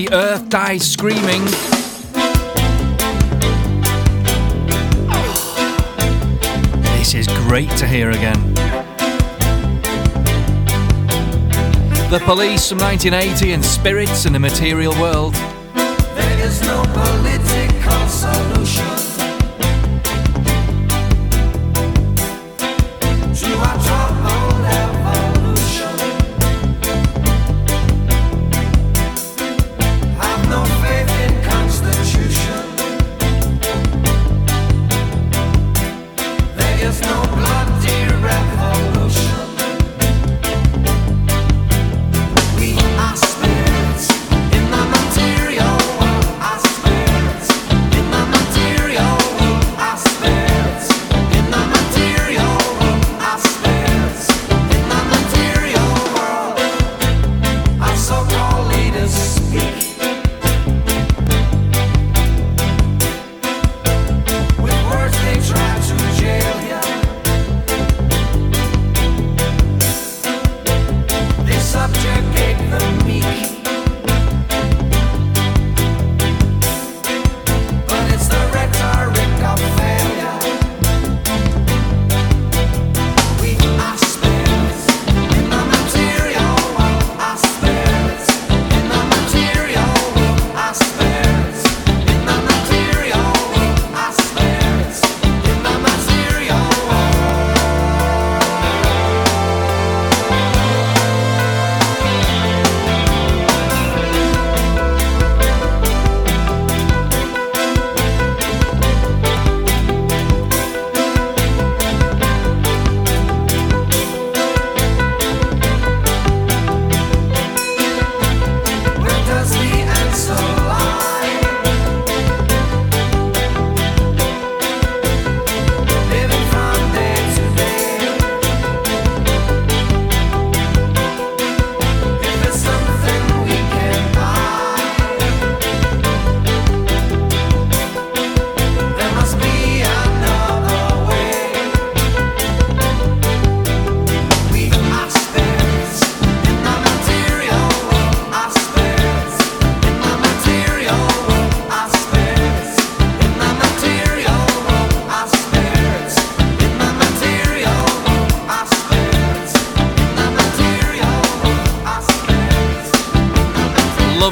the 0.08 0.16
earth 0.16 0.50
dies 0.50 0.90
screaming. 0.90 1.44
This 6.98 7.14
is 7.14 7.28
great 7.46 7.70
to 7.78 7.86
hear 7.86 8.10
again. 8.10 8.54
The 12.10 12.20
Police 12.26 12.68
from 12.68 12.80
1980 12.80 13.54
and 13.54 13.64
Spirits 13.64 14.26
in 14.26 14.34
the 14.34 14.40
Material 14.40 14.94
World. 15.00 15.36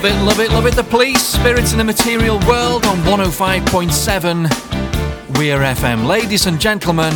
Love 0.02 0.14
it, 0.14 0.24
love 0.24 0.40
it, 0.40 0.52
love 0.52 0.66
it. 0.66 0.76
The 0.76 0.84
police, 0.84 1.22
spirits 1.22 1.74
in 1.74 1.78
the 1.78 1.84
material 1.84 2.40
world 2.48 2.86
on 2.86 3.00
105.7 3.00 5.38
Weir 5.38 5.60
FM. 5.60 6.08
Ladies 6.08 6.46
and 6.46 6.58
gentlemen, 6.58 7.12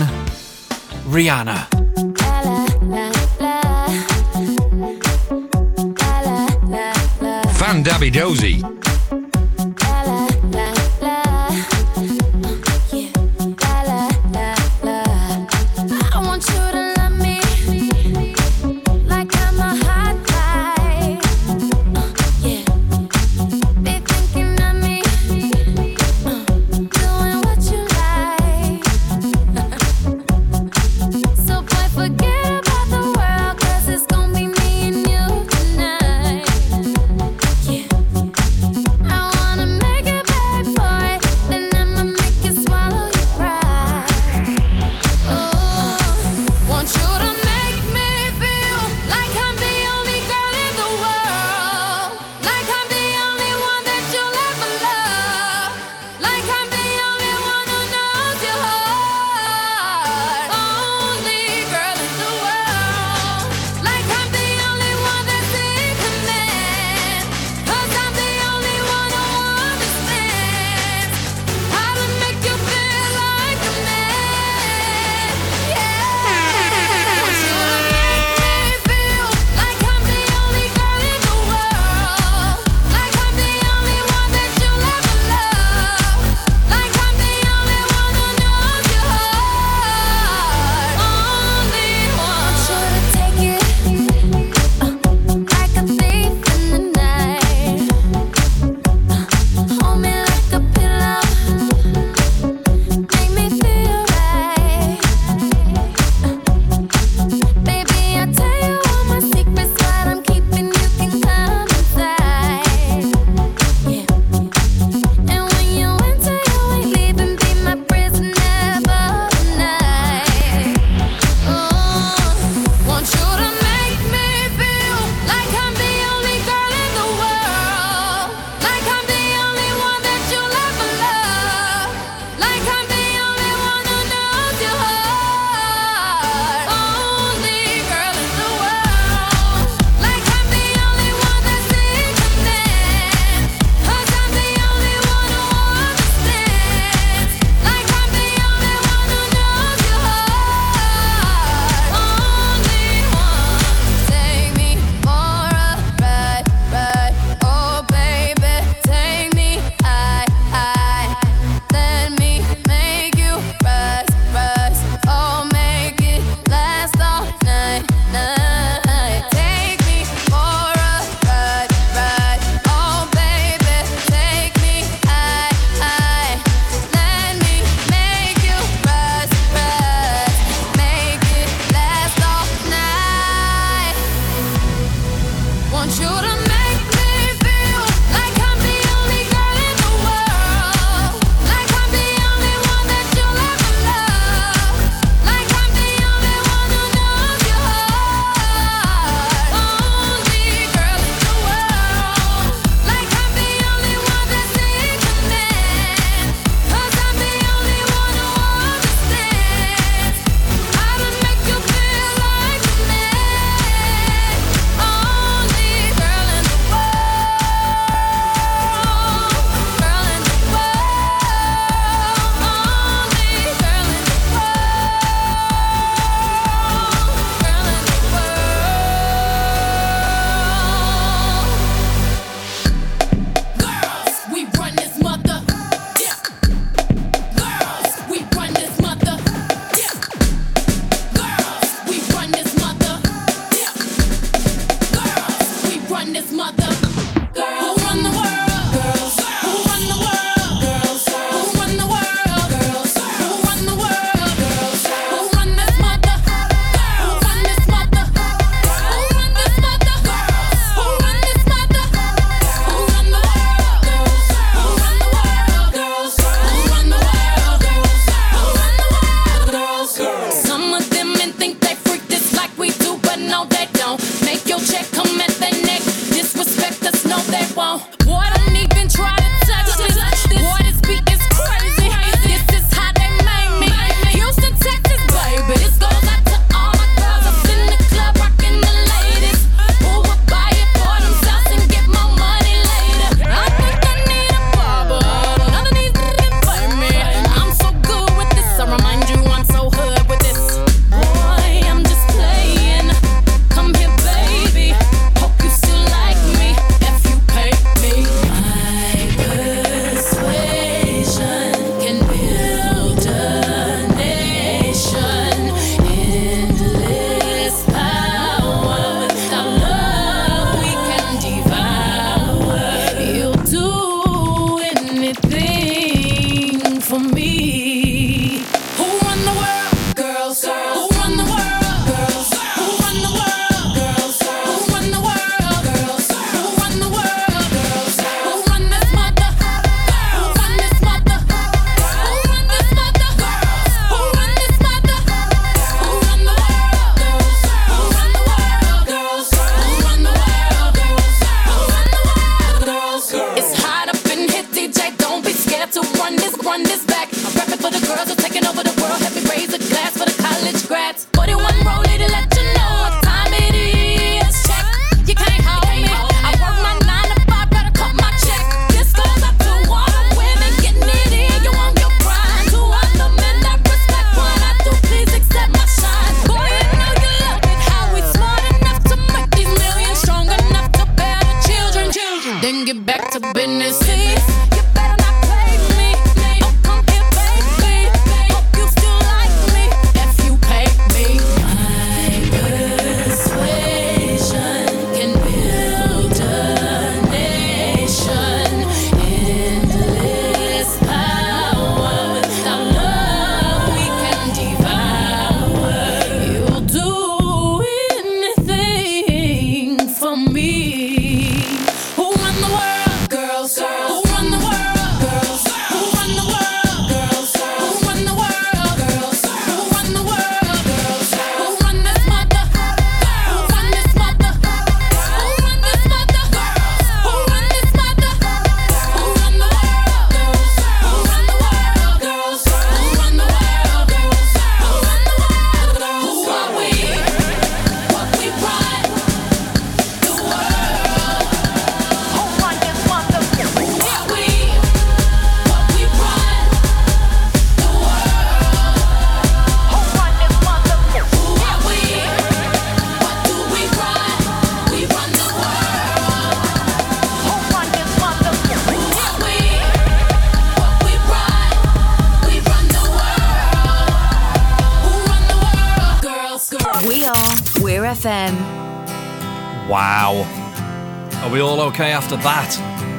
Rihanna. 1.08 1.70
Van 7.54 7.84
Dabby 7.84 8.10
Dozy. 8.10 8.73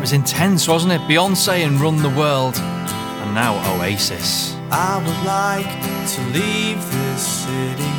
was 0.05 0.12
intense, 0.12 0.68
wasn't 0.68 0.93
it? 0.93 1.01
Beyonce 1.09 1.64
and 1.64 1.81
Run 1.81 1.97
the 1.97 2.10
World, 2.10 2.59
and 2.59 3.35
now 3.35 3.55
Oasis. 3.74 4.55
I 4.70 4.98
would 4.98 5.22
like 5.24 5.72
to 6.14 6.20
leave 6.39 6.76
this 6.93 7.22
city. 7.44 7.93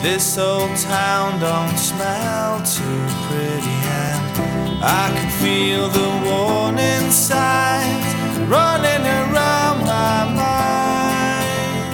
This 0.00 0.38
old 0.38 0.74
town 0.78 1.38
don't 1.40 1.76
smell 1.76 2.56
too 2.64 3.04
pretty, 3.28 3.78
and 4.08 4.82
I 4.82 5.12
can 5.14 5.30
feel 5.44 5.88
the 5.90 6.10
warning 6.24 7.10
signs 7.10 8.06
running 8.48 9.04
around 9.20 9.80
my 9.84 10.24
mind. 10.32 11.92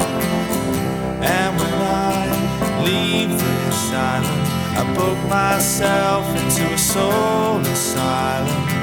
And 1.37 1.51
when 1.59 1.79
I 1.83 2.83
leave 2.85 3.31
this 3.31 3.93
island, 3.93 4.45
I 4.79 4.85
book 4.95 5.19
myself 5.29 6.25
into 6.37 6.65
a 6.73 6.79
soul 6.79 7.59
asylum. 7.59 8.78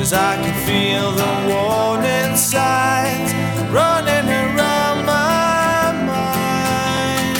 Cause 0.00 0.14
I 0.14 0.34
can 0.36 0.54
feel 0.66 1.12
the 1.12 1.32
warning 1.52 2.34
signs 2.34 3.34
running 3.70 4.30
around 4.30 5.04
my 5.04 5.92
mind. 6.08 7.36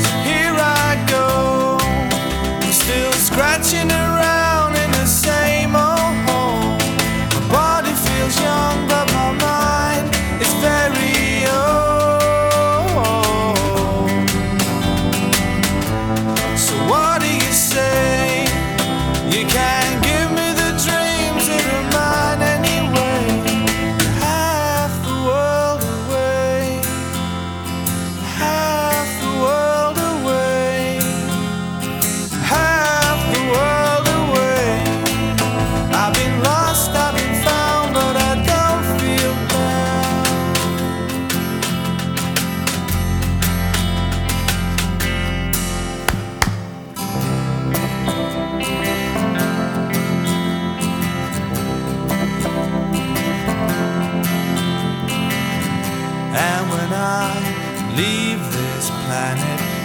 So 0.00 0.10
here 0.22 0.54
I 0.54 0.94
go, 1.10 1.78
still 2.70 3.12
scratching 3.14 3.90
around. 3.90 4.03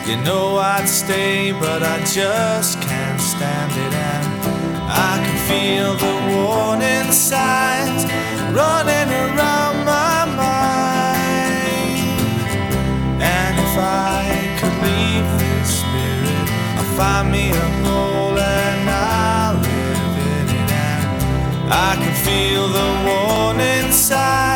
You 0.09 0.17
know 0.23 0.57
I'd 0.57 0.89
stay, 0.89 1.51
but 1.51 1.83
I 1.83 1.99
just 2.03 2.81
can't 2.81 3.21
stand 3.21 3.71
it. 3.73 3.93
And 3.93 4.25
I 4.89 5.21
can 5.23 5.37
feel 5.47 5.93
the 5.93 6.15
warning 6.33 7.11
signs 7.11 8.05
running 8.49 9.09
around 9.13 9.85
my 9.85 10.25
mind. 10.33 11.61
And 13.21 13.53
if 13.65 13.75
I 13.77 14.57
could 14.57 14.77
leave 14.81 15.29
this 15.37 15.81
spirit, 15.81 16.47
I'll 16.79 16.91
find 16.97 17.31
me 17.31 17.51
a 17.51 17.67
hole 17.85 18.39
and 18.39 18.89
I'll 18.89 19.57
live 19.61 20.17
in 20.25 20.49
it. 20.49 20.73
And 20.73 21.71
I 21.71 21.93
can 22.01 22.15
feel 22.25 22.67
the 22.67 22.89
warning 23.05 23.91
signs 23.91 24.48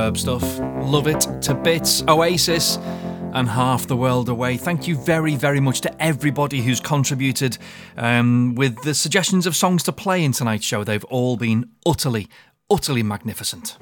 superb 0.00 0.16
stuff. 0.16 0.58
Love 0.82 1.06
it 1.06 1.20
to 1.42 1.54
bits. 1.54 2.02
Oasis 2.08 2.78
and 3.34 3.46
Half 3.48 3.86
the 3.86 3.96
World 3.96 4.30
Away. 4.30 4.56
Thank 4.56 4.88
you 4.88 4.96
very, 4.96 5.36
very 5.36 5.60
much 5.60 5.82
to 5.82 6.02
everybody 6.02 6.62
who's 6.62 6.80
contributed 6.80 7.58
um, 7.98 8.54
with 8.54 8.82
the 8.82 8.94
suggestions 8.94 9.46
of 9.46 9.54
songs 9.54 9.82
to 9.84 9.92
play 9.92 10.24
in 10.24 10.32
tonight's 10.32 10.64
show. 10.64 10.84
They've 10.84 11.04
all 11.04 11.36
been 11.36 11.68
utterly, 11.84 12.28
utterly 12.70 13.02
magnificent. 13.02 13.76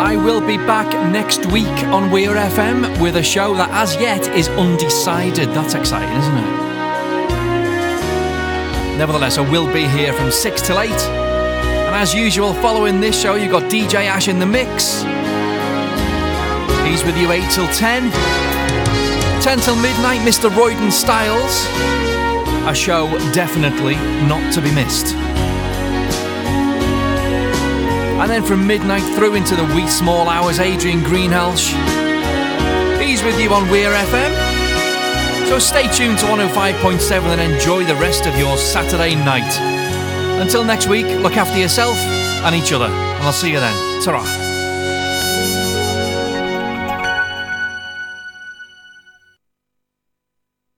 I 0.00 0.16
will 0.16 0.40
be 0.40 0.56
back 0.56 0.92
next 1.10 1.46
week 1.46 1.84
on 1.88 2.12
Weir 2.12 2.34
FM 2.34 3.02
with 3.02 3.16
a 3.16 3.22
show 3.22 3.54
that, 3.54 3.70
as 3.70 3.96
yet, 3.96 4.28
is 4.28 4.48
undecided. 4.50 5.48
That's 5.48 5.74
exciting, 5.74 6.16
isn't 6.16 6.38
it? 6.38 6.64
Nevertheless, 8.96 9.38
I 9.38 9.50
will 9.50 9.66
be 9.72 9.88
here 9.88 10.12
from 10.12 10.30
6 10.30 10.62
till 10.62 10.78
8. 10.80 11.23
And 11.94 12.02
as 12.02 12.12
usual, 12.12 12.52
following 12.54 12.98
this 12.98 13.22
show, 13.22 13.36
you've 13.36 13.52
got 13.52 13.70
DJ 13.70 14.06
Ash 14.06 14.26
in 14.26 14.40
the 14.40 14.46
mix. 14.46 15.02
He's 16.84 17.04
with 17.04 17.16
you 17.16 17.30
8 17.30 17.48
till 17.52 17.68
10. 17.68 18.10
10 19.40 19.58
till 19.60 19.76
midnight, 19.76 20.18
Mr. 20.22 20.50
Royden 20.50 20.90
Styles. 20.90 21.68
A 22.68 22.74
show 22.74 23.06
definitely 23.32 23.94
not 24.26 24.52
to 24.54 24.60
be 24.60 24.74
missed. 24.74 25.14
And 28.18 28.28
then 28.28 28.42
from 28.42 28.66
midnight 28.66 29.04
through 29.14 29.36
into 29.36 29.54
the 29.54 29.64
wee 29.66 29.86
small 29.86 30.28
hours, 30.28 30.58
Adrian 30.58 30.98
Greenhalgh. 30.98 31.62
He's 33.00 33.22
with 33.22 33.40
you 33.40 33.50
on 33.50 33.70
Weir 33.70 33.92
FM. 33.92 35.46
So 35.46 35.60
stay 35.60 35.86
tuned 35.92 36.18
to 36.18 36.26
105.7 36.26 37.22
and 37.22 37.52
enjoy 37.52 37.84
the 37.84 37.94
rest 37.94 38.26
of 38.26 38.36
your 38.36 38.56
Saturday 38.56 39.14
night. 39.14 39.73
Until 40.40 40.64
next 40.64 40.88
week, 40.88 41.06
look 41.06 41.36
after 41.36 41.58
yourself 41.58 41.96
and 41.96 42.54
each 42.54 42.72
other, 42.72 42.86
and 42.86 43.24
I'll 43.24 43.32
see 43.32 43.50
you 43.50 43.60
then. 43.60 44.02
ta 44.02 44.43